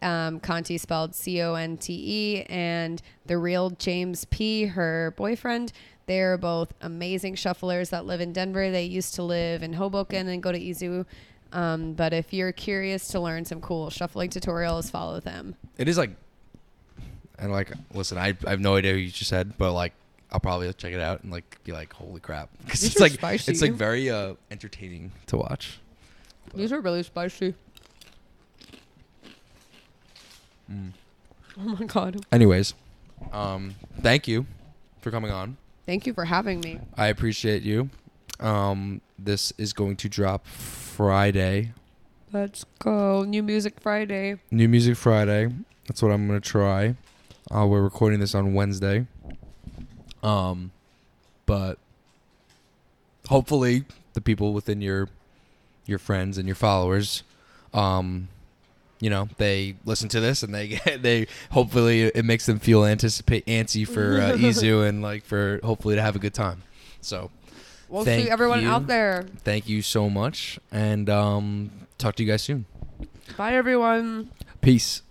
[0.00, 5.72] um, Conte spelled C O N T E, and the real James P, her boyfriend.
[6.06, 8.70] They're both amazing shufflers that live in Denver.
[8.70, 11.04] They used to live in Hoboken and go to EZoo.
[11.52, 15.56] Um, but if you're curious to learn some cool shuffling tutorials, follow them.
[15.78, 16.10] it is like
[17.38, 19.92] and like listen I, I have no idea what you just said but like
[20.32, 23.04] I'll probably check it out and like be like holy crap because These it's are
[23.04, 23.52] like spicy.
[23.52, 25.78] it's like very uh entertaining to watch.
[26.54, 27.54] These are really spicy.
[30.70, 30.92] Mm.
[31.58, 32.20] Oh my god!
[32.30, 32.74] Anyways,
[33.32, 34.44] um, thank you
[35.00, 35.56] for coming on.
[35.86, 36.80] Thank you for having me.
[36.98, 37.88] I appreciate you.
[38.40, 41.72] Um, this is going to drop Friday.
[42.30, 43.22] Let's go.
[43.24, 44.36] New Music Friday.
[44.50, 45.48] New Music Friday.
[45.88, 46.94] That's what I'm gonna try.
[47.50, 49.06] Uh, we're recording this on Wednesday.
[50.22, 50.72] Um,
[51.46, 51.78] but
[53.28, 55.08] hopefully the people within your
[55.86, 57.22] your friends and your followers,
[57.72, 58.28] um,
[59.00, 62.84] you know, they listen to this and they get they hopefully it makes them feel
[62.84, 66.62] anticipate antsy for uh, EZoo and like for hopefully to have a good time.
[67.00, 67.30] So
[67.88, 68.68] We'll Thank see everyone you.
[68.68, 69.26] out there.
[69.44, 72.66] thank you so much and um, talk to you guys soon.
[73.36, 74.30] Bye, everyone.
[74.60, 75.02] Peace.